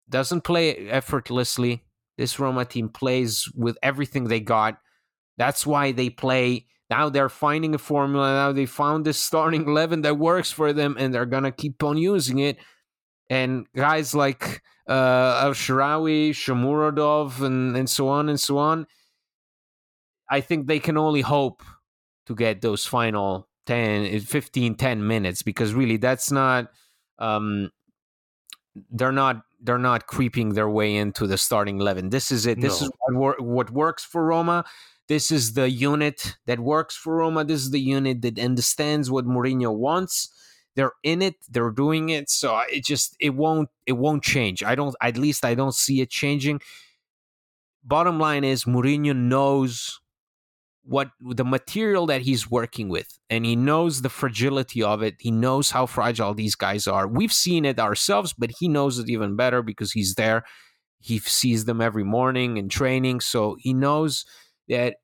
doesn't 0.09 0.41
play 0.41 0.89
effortlessly. 0.89 1.83
This 2.17 2.39
Roma 2.39 2.65
team 2.65 2.89
plays 2.89 3.49
with 3.55 3.77
everything 3.81 4.25
they 4.25 4.39
got. 4.39 4.79
That's 5.37 5.65
why 5.65 5.91
they 5.91 6.09
play 6.09 6.67
now 6.93 7.09
they're 7.09 7.29
finding 7.29 7.73
a 7.73 7.79
formula. 7.79 8.27
Now 8.33 8.51
they 8.51 8.67
found 8.67 9.05
this 9.05 9.19
starting 9.19 9.67
11 9.67 10.03
that 10.03 10.17
works 10.17 10.51
for 10.51 10.73
them 10.73 10.95
and 10.99 11.13
they're 11.13 11.25
going 11.25 11.43
to 11.43 11.51
keep 11.51 11.83
on 11.83 11.97
using 11.97 12.39
it. 12.39 12.57
And 13.29 13.65
guys 13.75 14.13
like 14.13 14.61
uh, 14.87 15.41
El 15.43 15.53
Shaarawy, 15.53 16.31
Shomurodov, 16.31 17.41
and, 17.41 17.75
and 17.75 17.89
so 17.89 18.09
on 18.09 18.29
and 18.29 18.39
so 18.39 18.57
on, 18.57 18.85
I 20.29 20.41
think 20.41 20.67
they 20.67 20.79
can 20.79 20.97
only 20.97 21.21
hope 21.21 21.63
to 22.27 22.35
get 22.35 22.61
those 22.61 22.85
final 22.85 23.47
10, 23.65 24.19
15, 24.19 24.75
10 24.75 25.07
minutes 25.07 25.41
because 25.41 25.73
really 25.73 25.97
that's 25.97 26.31
not. 26.31 26.67
Um, 27.17 27.71
they're 28.91 29.11
not 29.11 29.43
they're 29.61 29.77
not 29.77 30.07
creeping 30.07 30.55
their 30.55 30.67
way 30.67 30.95
into 30.95 31.27
the 31.27 31.37
starting 31.37 31.79
11 31.79 32.09
this 32.09 32.31
is 32.31 32.47
it 32.47 32.59
this 32.59 32.81
no. 32.81 32.87
is 32.87 32.91
what, 33.11 33.39
what 33.39 33.69
works 33.69 34.03
for 34.03 34.25
roma 34.25 34.65
this 35.13 35.31
is 35.31 35.53
the 35.53 35.69
unit 35.69 36.37
that 36.47 36.59
works 36.59 36.95
for 36.95 37.17
Roma. 37.17 37.45
This 37.45 37.61
is 37.61 37.69
the 37.69 37.79
unit 37.79 38.23
that 38.23 38.39
understands 38.39 39.11
what 39.11 39.25
Mourinho 39.25 39.71
wants. 39.71 40.29
They're 40.75 40.93
in 41.03 41.21
it. 41.21 41.35
They're 41.47 41.69
doing 41.69 42.09
it. 42.09 42.31
So 42.31 42.59
it 42.67 42.83
just 42.83 43.15
it 43.19 43.35
won't 43.35 43.69
it 43.85 43.91
won't 43.93 44.23
change. 44.23 44.63
I 44.63 44.73
don't 44.73 44.95
at 45.01 45.15
least 45.15 45.45
I 45.45 45.53
don't 45.53 45.75
see 45.75 46.01
it 46.01 46.09
changing. 46.09 46.61
Bottom 47.83 48.17
line 48.17 48.43
is 48.43 48.63
Mourinho 48.65 49.15
knows 49.15 49.99
what 50.83 51.11
the 51.21 51.45
material 51.45 52.07
that 52.07 52.21
he's 52.21 52.49
working 52.49 52.89
with 52.89 53.19
and 53.29 53.45
he 53.45 53.55
knows 53.55 54.01
the 54.01 54.09
fragility 54.09 54.83
of 54.83 55.01
it 55.01 55.15
he 55.17 55.31
knows 55.31 55.71
how 55.71 55.85
fragile 55.85 56.33
these 56.33 56.55
guys 56.55 56.87
are 56.87 57.07
we've 57.07 57.31
seen 57.31 57.63
it 57.63 57.79
ourselves 57.79 58.33
but 58.37 58.51
he 58.59 58.67
knows 58.67 58.99
it 58.99 59.09
even 59.09 59.37
better 59.37 59.61
because 59.61 59.93
he's 59.93 60.15
there 60.15 60.43
he 60.99 61.19
sees 61.19 61.63
them 61.63 61.79
every 61.79 62.03
morning 62.03 62.57
in 62.57 62.67
training 62.67 63.21
so 63.21 63.55
he 63.59 63.73
knows 63.73 64.25
that 64.67 64.97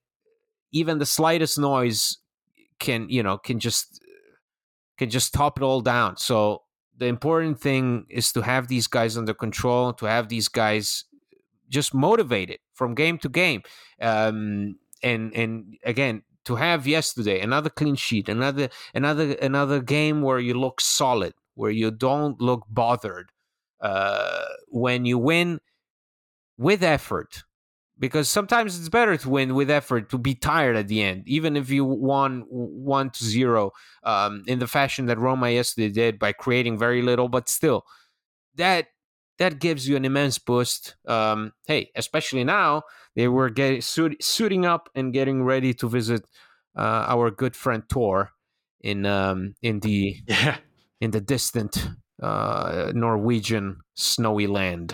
even 0.71 0.99
the 0.99 1.05
slightest 1.05 1.57
noise 1.57 2.17
can 2.79 3.09
you 3.09 3.23
know 3.23 3.37
can 3.37 3.59
just 3.59 4.01
can 4.97 5.09
just 5.09 5.33
top 5.33 5.57
it 5.57 5.63
all 5.63 5.81
down. 5.81 6.17
So 6.17 6.63
the 6.97 7.05
important 7.05 7.59
thing 7.59 8.05
is 8.09 8.31
to 8.33 8.41
have 8.41 8.67
these 8.67 8.87
guys 8.87 9.17
under 9.17 9.33
control 9.33 9.93
to 9.93 10.05
have 10.05 10.27
these 10.27 10.47
guys 10.49 11.05
just 11.69 11.93
motivated 11.93 12.59
from 12.73 12.95
game 12.95 13.17
to 13.19 13.29
game. 13.29 13.61
Um, 14.01 14.75
and 15.03 15.33
and 15.33 15.77
again 15.83 16.23
to 16.45 16.55
have 16.55 16.87
yesterday 16.87 17.39
another 17.41 17.69
clean 17.69 17.95
sheet 17.95 18.29
another 18.29 18.69
another 18.93 19.33
another 19.33 19.81
game 19.81 20.21
where 20.21 20.39
you 20.39 20.53
look 20.53 20.81
solid 20.81 21.33
where 21.55 21.71
you 21.71 21.91
don't 21.91 22.41
look 22.41 22.65
bothered 22.69 23.31
uh, 23.81 24.45
when 24.67 25.05
you 25.05 25.17
win 25.17 25.59
with 26.57 26.83
effort 26.83 27.43
because 27.99 28.29
sometimes 28.29 28.79
it's 28.79 28.89
better 28.89 29.17
to 29.17 29.29
win 29.29 29.53
with 29.53 29.69
effort 29.69 30.09
to 30.09 30.17
be 30.17 30.33
tired 30.33 30.75
at 30.75 30.87
the 30.87 31.03
end 31.03 31.23
even 31.27 31.55
if 31.55 31.69
you 31.69 31.85
won 31.85 32.45
1 32.49 33.09
to 33.11 33.23
0 33.23 33.71
um, 34.03 34.43
in 34.47 34.59
the 34.59 34.67
fashion 34.67 35.05
that 35.05 35.19
roma 35.19 35.49
yesterday 35.49 35.89
did 35.89 36.17
by 36.17 36.31
creating 36.31 36.77
very 36.77 37.01
little 37.01 37.27
but 37.27 37.49
still 37.49 37.85
that 38.55 38.87
that 39.37 39.59
gives 39.59 39.87
you 39.87 39.95
an 39.95 40.05
immense 40.05 40.37
boost 40.39 40.95
um, 41.07 41.51
hey 41.67 41.91
especially 41.95 42.43
now 42.43 42.83
they 43.15 43.27
were 43.27 43.49
getting 43.49 43.81
suit, 43.81 44.23
suiting 44.23 44.65
up 44.65 44.89
and 44.95 45.13
getting 45.13 45.43
ready 45.43 45.73
to 45.73 45.89
visit 45.89 46.25
uh, 46.77 47.05
our 47.07 47.31
good 47.31 47.55
friend 47.55 47.83
tor 47.89 48.31
in 48.81 49.05
um, 49.05 49.55
in 49.61 49.79
the 49.81 50.17
yeah. 50.27 50.57
in 51.01 51.11
the 51.11 51.21
distant 51.21 51.89
uh, 52.21 52.91
norwegian 52.93 53.81
snowy 53.95 54.47
land 54.47 54.93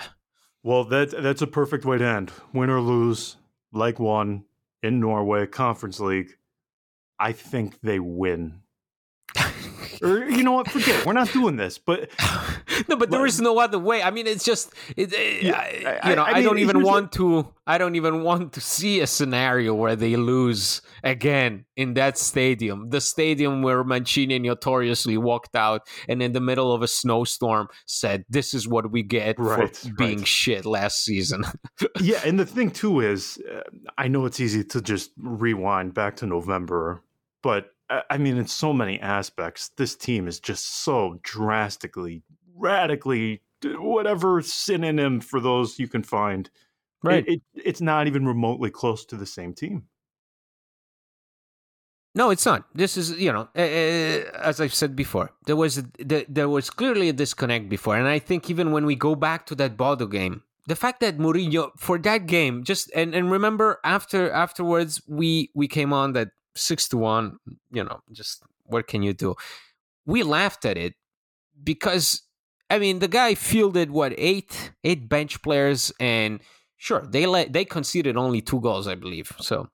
well, 0.65 0.83
that 0.85 1.11
that's 1.11 1.43
a 1.43 1.47
perfect 1.47 1.85
way 1.85 1.99
to 1.99 2.03
end. 2.03 2.31
Win 2.51 2.71
or 2.71 2.81
lose, 2.81 3.37
like 3.71 3.99
one 3.99 4.45
in 4.81 4.99
Norway 4.99 5.45
Conference 5.45 5.99
League. 5.99 6.37
I 7.19 7.33
think 7.33 7.81
they 7.81 7.99
win. 7.99 8.61
Or 10.01 10.29
you 10.29 10.43
know 10.43 10.53
what? 10.53 10.69
Forget 10.69 11.01
it. 11.01 11.05
We're 11.05 11.13
not 11.13 11.31
doing 11.31 11.55
this. 11.55 11.77
But 11.77 12.09
no, 12.87 12.95
but 12.95 13.09
there 13.09 13.25
is 13.25 13.41
no 13.41 13.59
other 13.59 13.79
way. 13.79 14.01
I 14.01 14.11
mean, 14.11 14.27
it's 14.27 14.43
just 14.43 14.73
it, 14.95 15.13
yeah, 15.43 15.57
I, 15.57 16.09
you 16.09 16.15
know. 16.15 16.23
I, 16.23 16.31
I, 16.31 16.33
I 16.37 16.41
don't 16.41 16.59
even 16.59 16.81
want 16.81 17.11
to. 17.13 17.53
I 17.67 17.77
don't 17.77 17.95
even 17.95 18.23
want 18.23 18.53
to 18.53 18.61
see 18.61 18.99
a 18.99 19.07
scenario 19.07 19.73
where 19.73 19.95
they 19.95 20.15
lose 20.15 20.81
again 21.03 21.65
in 21.75 21.95
that 21.95 22.17
stadium, 22.17 22.89
the 22.89 23.01
stadium 23.01 23.63
where 23.63 23.83
Mancini 23.83 24.37
notoriously 24.39 25.17
walked 25.17 25.55
out 25.55 25.81
and 26.07 26.21
in 26.21 26.33
the 26.33 26.41
middle 26.41 26.71
of 26.71 26.81
a 26.81 26.87
snowstorm 26.87 27.67
said, 27.85 28.25
"This 28.29 28.53
is 28.53 28.67
what 28.67 28.91
we 28.91 29.03
get 29.03 29.39
right, 29.39 29.75
for 29.75 29.93
being 29.93 30.19
right. 30.19 30.27
shit 30.27 30.65
last 30.65 31.03
season." 31.03 31.43
yeah, 32.01 32.21
and 32.25 32.39
the 32.39 32.45
thing 32.45 32.71
too 32.71 32.99
is, 33.01 33.39
uh, 33.51 33.61
I 33.97 34.07
know 34.07 34.25
it's 34.25 34.39
easy 34.39 34.63
to 34.63 34.81
just 34.81 35.11
rewind 35.17 35.93
back 35.93 36.17
to 36.17 36.25
November, 36.25 37.03
but 37.41 37.74
I 37.89 38.17
mean, 38.17 38.37
in 38.37 38.47
so 38.47 38.73
many 38.73 38.99
aspects, 38.99 39.69
this 39.77 39.95
team 39.95 40.27
is 40.27 40.39
just 40.39 40.83
so 40.83 41.19
drastically, 41.23 42.23
radically, 42.55 43.41
whatever 43.63 44.41
synonym 44.41 45.21
for 45.21 45.39
those 45.39 45.79
you 45.79 45.87
can 45.87 46.03
find. 46.03 46.49
Right. 47.03 47.25
It, 47.27 47.41
it, 47.53 47.61
it's 47.65 47.81
not 47.81 48.07
even 48.07 48.25
remotely 48.25 48.71
close 48.71 49.05
to 49.05 49.15
the 49.15 49.25
same 49.25 49.53
team. 49.53 49.83
No, 52.15 52.29
it's 52.29 52.45
not. 52.45 52.65
This 52.73 52.95
is, 52.95 53.11
you 53.11 53.31
know, 53.31 53.49
uh, 53.55 54.39
as 54.39 54.61
I've 54.61 54.73
said 54.73 54.95
before, 54.95 55.31
there 55.45 55.57
was 55.57 55.77
a, 55.77 55.85
there 56.29 56.47
was 56.47 56.69
clearly 56.69 57.09
a 57.09 57.13
disconnect 57.13 57.67
before, 57.67 57.97
and 57.97 58.07
I 58.07 58.19
think 58.19 58.49
even 58.49 58.71
when 58.71 58.85
we 58.85 58.95
go 58.95 59.15
back 59.15 59.45
to 59.47 59.55
that 59.55 59.75
Bodo 59.75 60.07
game, 60.07 60.43
the 60.65 60.77
fact 60.77 61.01
that 61.01 61.17
Mourinho 61.17 61.71
for 61.77 61.97
that 61.99 62.25
game 62.25 62.63
just 62.63 62.89
and, 62.95 63.13
and 63.13 63.29
remember 63.29 63.79
after 63.83 64.31
afterwards 64.31 65.01
we 65.07 65.51
we 65.53 65.67
came 65.67 65.93
on 65.93 66.13
that 66.13 66.29
six 66.55 66.87
to 66.89 66.97
one, 66.97 67.37
you 67.71 67.83
know, 67.83 68.01
just 68.11 68.43
what 68.65 68.87
can 68.87 69.03
you 69.03 69.13
do? 69.13 69.35
We 70.05 70.23
laughed 70.23 70.65
at 70.65 70.77
it 70.77 70.95
because 71.63 72.21
I 72.69 72.79
mean 72.79 72.99
the 72.99 73.07
guy 73.07 73.35
fielded 73.35 73.91
what 73.91 74.13
eight 74.17 74.71
eight 74.83 75.07
bench 75.09 75.41
players 75.41 75.91
and 75.99 76.41
sure 76.77 77.05
they 77.07 77.25
let 77.25 77.53
they 77.53 77.65
conceded 77.65 78.17
only 78.17 78.41
two 78.41 78.59
goals 78.59 78.87
I 78.87 78.95
believe 78.95 79.31
so 79.39 79.69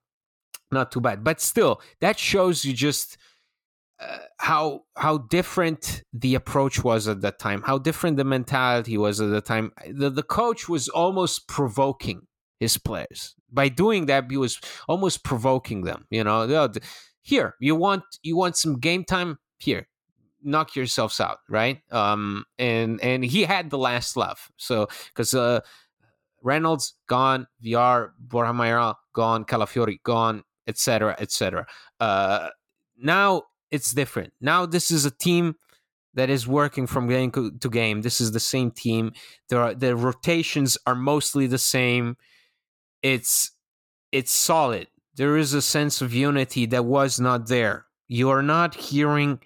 not 0.72 0.90
too 0.90 1.00
bad. 1.00 1.22
But 1.22 1.40
still, 1.40 1.80
that 2.00 2.18
shows 2.18 2.64
you 2.64 2.72
just 2.72 3.18
uh, 4.00 4.18
how 4.38 4.84
how 4.96 5.18
different 5.18 6.02
the 6.12 6.34
approach 6.34 6.82
was 6.82 7.06
at 7.06 7.20
that 7.20 7.38
time, 7.38 7.62
how 7.62 7.78
different 7.78 8.16
the 8.16 8.24
mentality 8.24 8.98
was 8.98 9.20
at 9.20 9.30
the 9.30 9.40
time. 9.40 9.72
The 9.88 10.10
the 10.10 10.22
coach 10.22 10.68
was 10.68 10.88
almost 10.88 11.46
provoking 11.46 12.26
his 12.62 12.78
players 12.78 13.34
by 13.50 13.68
doing 13.68 14.06
that. 14.06 14.26
He 14.30 14.36
was 14.36 14.60
almost 14.88 15.24
provoking 15.24 15.82
them. 15.82 16.06
You 16.10 16.24
know, 16.24 16.70
here 17.20 17.56
you 17.60 17.74
want 17.74 18.04
you 18.22 18.36
want 18.36 18.56
some 18.56 18.78
game 18.78 19.04
time. 19.04 19.38
Here, 19.58 19.88
knock 20.42 20.76
yourselves 20.76 21.20
out, 21.20 21.38
right? 21.48 21.80
Um, 21.90 22.44
and 22.58 23.00
and 23.02 23.24
he 23.24 23.42
had 23.42 23.70
the 23.70 23.78
last 23.78 24.16
laugh. 24.16 24.50
So 24.56 24.88
because 25.08 25.34
uh, 25.34 25.60
Reynolds 26.42 26.94
gone, 27.08 27.46
vr 27.64 28.10
Borja 28.18 28.96
gone, 29.12 29.44
Calafiori 29.44 29.98
gone, 30.04 30.44
etc., 30.66 31.16
etc. 31.18 31.66
Uh, 31.98 32.48
now 32.96 33.42
it's 33.70 33.92
different. 33.92 34.32
Now 34.40 34.66
this 34.66 34.90
is 34.90 35.04
a 35.04 35.10
team 35.10 35.56
that 36.14 36.30
is 36.30 36.46
working 36.46 36.86
from 36.86 37.08
game 37.08 37.32
to 37.32 37.70
game. 37.70 38.02
This 38.02 38.20
is 38.20 38.32
the 38.32 38.40
same 38.40 38.70
team. 38.70 39.12
There 39.48 39.60
are 39.60 39.74
the 39.74 39.96
rotations 39.96 40.78
are 40.86 40.94
mostly 40.94 41.46
the 41.48 41.58
same. 41.58 42.16
It's 43.02 43.52
it's 44.12 44.32
solid. 44.32 44.88
There 45.16 45.36
is 45.36 45.54
a 45.54 45.62
sense 45.62 46.00
of 46.00 46.14
unity 46.14 46.66
that 46.66 46.84
was 46.84 47.20
not 47.20 47.48
there. 47.48 47.86
You 48.08 48.30
are 48.30 48.42
not 48.42 48.74
hearing 48.74 49.40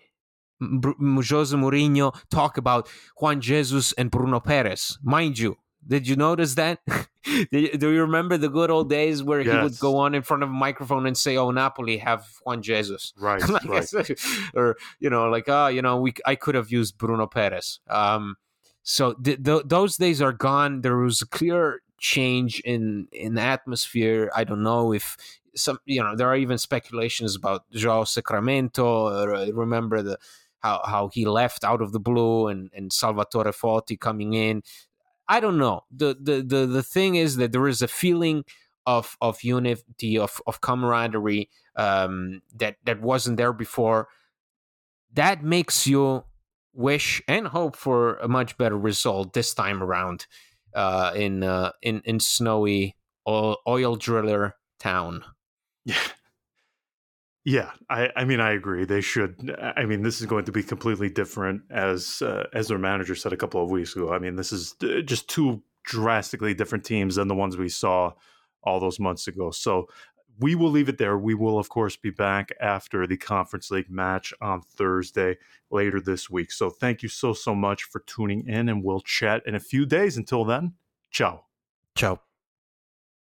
Jose 0.60 1.56
Mourinho 1.56 2.16
talk 2.30 2.56
about 2.56 2.88
Juan 3.20 3.40
Jesus 3.40 3.92
and 3.94 4.10
Bruno 4.10 4.40
Peres. 4.40 4.98
Mind 5.02 5.38
you, 5.38 5.56
did 5.86 6.08
you 6.08 6.16
notice 6.16 6.54
that? 6.54 6.80
Do 7.24 7.48
you 7.50 8.00
remember 8.00 8.36
the 8.36 8.48
good 8.48 8.70
old 8.70 8.88
days 8.88 9.22
where 9.22 9.40
yes. 9.40 9.52
he 9.54 9.62
would 9.62 9.78
go 9.78 9.96
on 9.98 10.14
in 10.14 10.22
front 10.22 10.42
of 10.42 10.48
a 10.48 10.52
microphone 10.52 11.06
and 11.06 11.16
say, 11.16 11.36
"Oh, 11.36 11.50
Napoli 11.50 11.98
have 11.98 12.24
Juan 12.44 12.62
Jesus," 12.62 13.12
right? 13.18 13.46
like 13.48 13.64
right. 13.64 14.10
or 14.54 14.76
you 15.00 15.10
know, 15.10 15.28
like, 15.28 15.44
"Oh, 15.48 15.66
you 15.66 15.82
know, 15.82 15.96
we 16.00 16.14
I 16.24 16.36
could 16.36 16.54
have 16.54 16.70
used 16.70 16.98
Bruno 16.98 17.26
Peres." 17.26 17.80
Um, 17.88 18.36
so 18.82 19.14
th- 19.14 19.42
th- 19.42 19.64
those 19.66 19.96
days 19.96 20.22
are 20.22 20.32
gone. 20.32 20.82
There 20.82 20.98
was 20.98 21.20
a 21.20 21.26
clear 21.26 21.82
change 22.06 22.60
in 22.60 23.08
in 23.12 23.34
the 23.34 23.42
atmosphere. 23.42 24.30
I 24.34 24.44
don't 24.44 24.62
know 24.62 24.92
if 24.92 25.16
some, 25.56 25.78
you 25.86 26.02
know, 26.02 26.14
there 26.14 26.28
are 26.28 26.36
even 26.36 26.58
speculations 26.58 27.34
about 27.34 27.68
Joao 27.72 28.04
Sacramento. 28.04 29.06
Uh, 29.06 29.50
remember 29.52 30.02
the 30.02 30.18
how 30.60 30.82
how 30.84 31.08
he 31.08 31.24
left 31.26 31.64
out 31.64 31.82
of 31.82 31.90
the 31.92 32.00
blue 32.00 32.46
and 32.48 32.70
and 32.72 32.92
Salvatore 32.92 33.52
Foti 33.52 33.98
coming 33.98 34.34
in. 34.34 34.62
I 35.28 35.40
don't 35.40 35.58
know. 35.58 35.80
The, 35.90 36.16
the 36.20 36.36
the 36.42 36.66
the 36.66 36.82
thing 36.82 37.16
is 37.16 37.36
that 37.36 37.50
there 37.52 37.66
is 37.66 37.82
a 37.82 37.88
feeling 37.88 38.44
of 38.86 39.16
of 39.20 39.42
unity 39.42 40.16
of 40.16 40.40
of 40.46 40.60
camaraderie 40.60 41.48
um, 41.74 42.42
that 42.54 42.76
that 42.84 43.00
wasn't 43.02 43.36
there 43.36 43.52
before. 43.52 44.08
That 45.12 45.42
makes 45.42 45.86
you 45.86 46.24
wish 46.72 47.22
and 47.26 47.48
hope 47.48 47.74
for 47.74 48.16
a 48.16 48.28
much 48.28 48.56
better 48.58 48.78
result 48.78 49.32
this 49.32 49.54
time 49.54 49.82
around 49.82 50.26
uh, 50.76 51.12
in 51.16 51.42
uh, 51.42 51.72
in 51.82 52.02
in 52.04 52.20
snowy 52.20 52.94
oil, 53.26 53.96
driller 53.96 54.54
town. 54.78 55.24
Yeah, 55.84 55.96
yeah, 57.44 57.70
I, 57.88 58.10
I 58.14 58.24
mean 58.24 58.40
I 58.40 58.52
agree. 58.52 58.84
They 58.84 59.00
should. 59.00 59.56
I 59.76 59.84
mean 59.86 60.02
this 60.02 60.20
is 60.20 60.26
going 60.26 60.44
to 60.44 60.52
be 60.52 60.62
completely 60.62 61.08
different, 61.08 61.62
as 61.70 62.22
uh, 62.22 62.46
as 62.52 62.68
their 62.68 62.78
manager 62.78 63.14
said 63.14 63.32
a 63.32 63.36
couple 63.36 63.62
of 63.62 63.70
weeks 63.70 63.96
ago. 63.96 64.12
I 64.12 64.18
mean 64.18 64.36
this 64.36 64.52
is 64.52 64.74
uh, 64.82 65.00
just 65.00 65.28
two 65.28 65.62
drastically 65.84 66.54
different 66.54 66.84
teams 66.84 67.14
than 67.16 67.28
the 67.28 67.34
ones 67.34 67.56
we 67.56 67.68
saw 67.68 68.12
all 68.62 68.80
those 68.80 68.98
months 68.98 69.28
ago. 69.28 69.50
So 69.50 69.88
we 70.38 70.54
will 70.54 70.70
leave 70.70 70.88
it 70.88 70.98
there. 70.98 71.16
We 71.18 71.34
will 71.34 71.58
of 71.58 71.68
course 71.68 71.96
be 71.96 72.10
back 72.10 72.52
after 72.60 73.06
the 73.06 73.16
Conference 73.16 73.70
League 73.70 73.90
match 73.90 74.32
on 74.40 74.62
Thursday 74.62 75.36
later 75.70 76.00
this 76.00 76.28
week. 76.30 76.52
So 76.52 76.70
thank 76.70 77.02
you 77.02 77.08
so 77.08 77.32
so 77.32 77.54
much 77.54 77.84
for 77.84 78.00
tuning 78.00 78.46
in, 78.46 78.68
and 78.68 78.82
we'll 78.82 79.00
chat 79.00 79.42
in 79.46 79.54
a 79.54 79.60
few 79.60 79.86
days. 79.86 80.16
Until 80.16 80.44
then, 80.44 80.74
ciao, 81.10 81.44
ciao. 81.94 82.25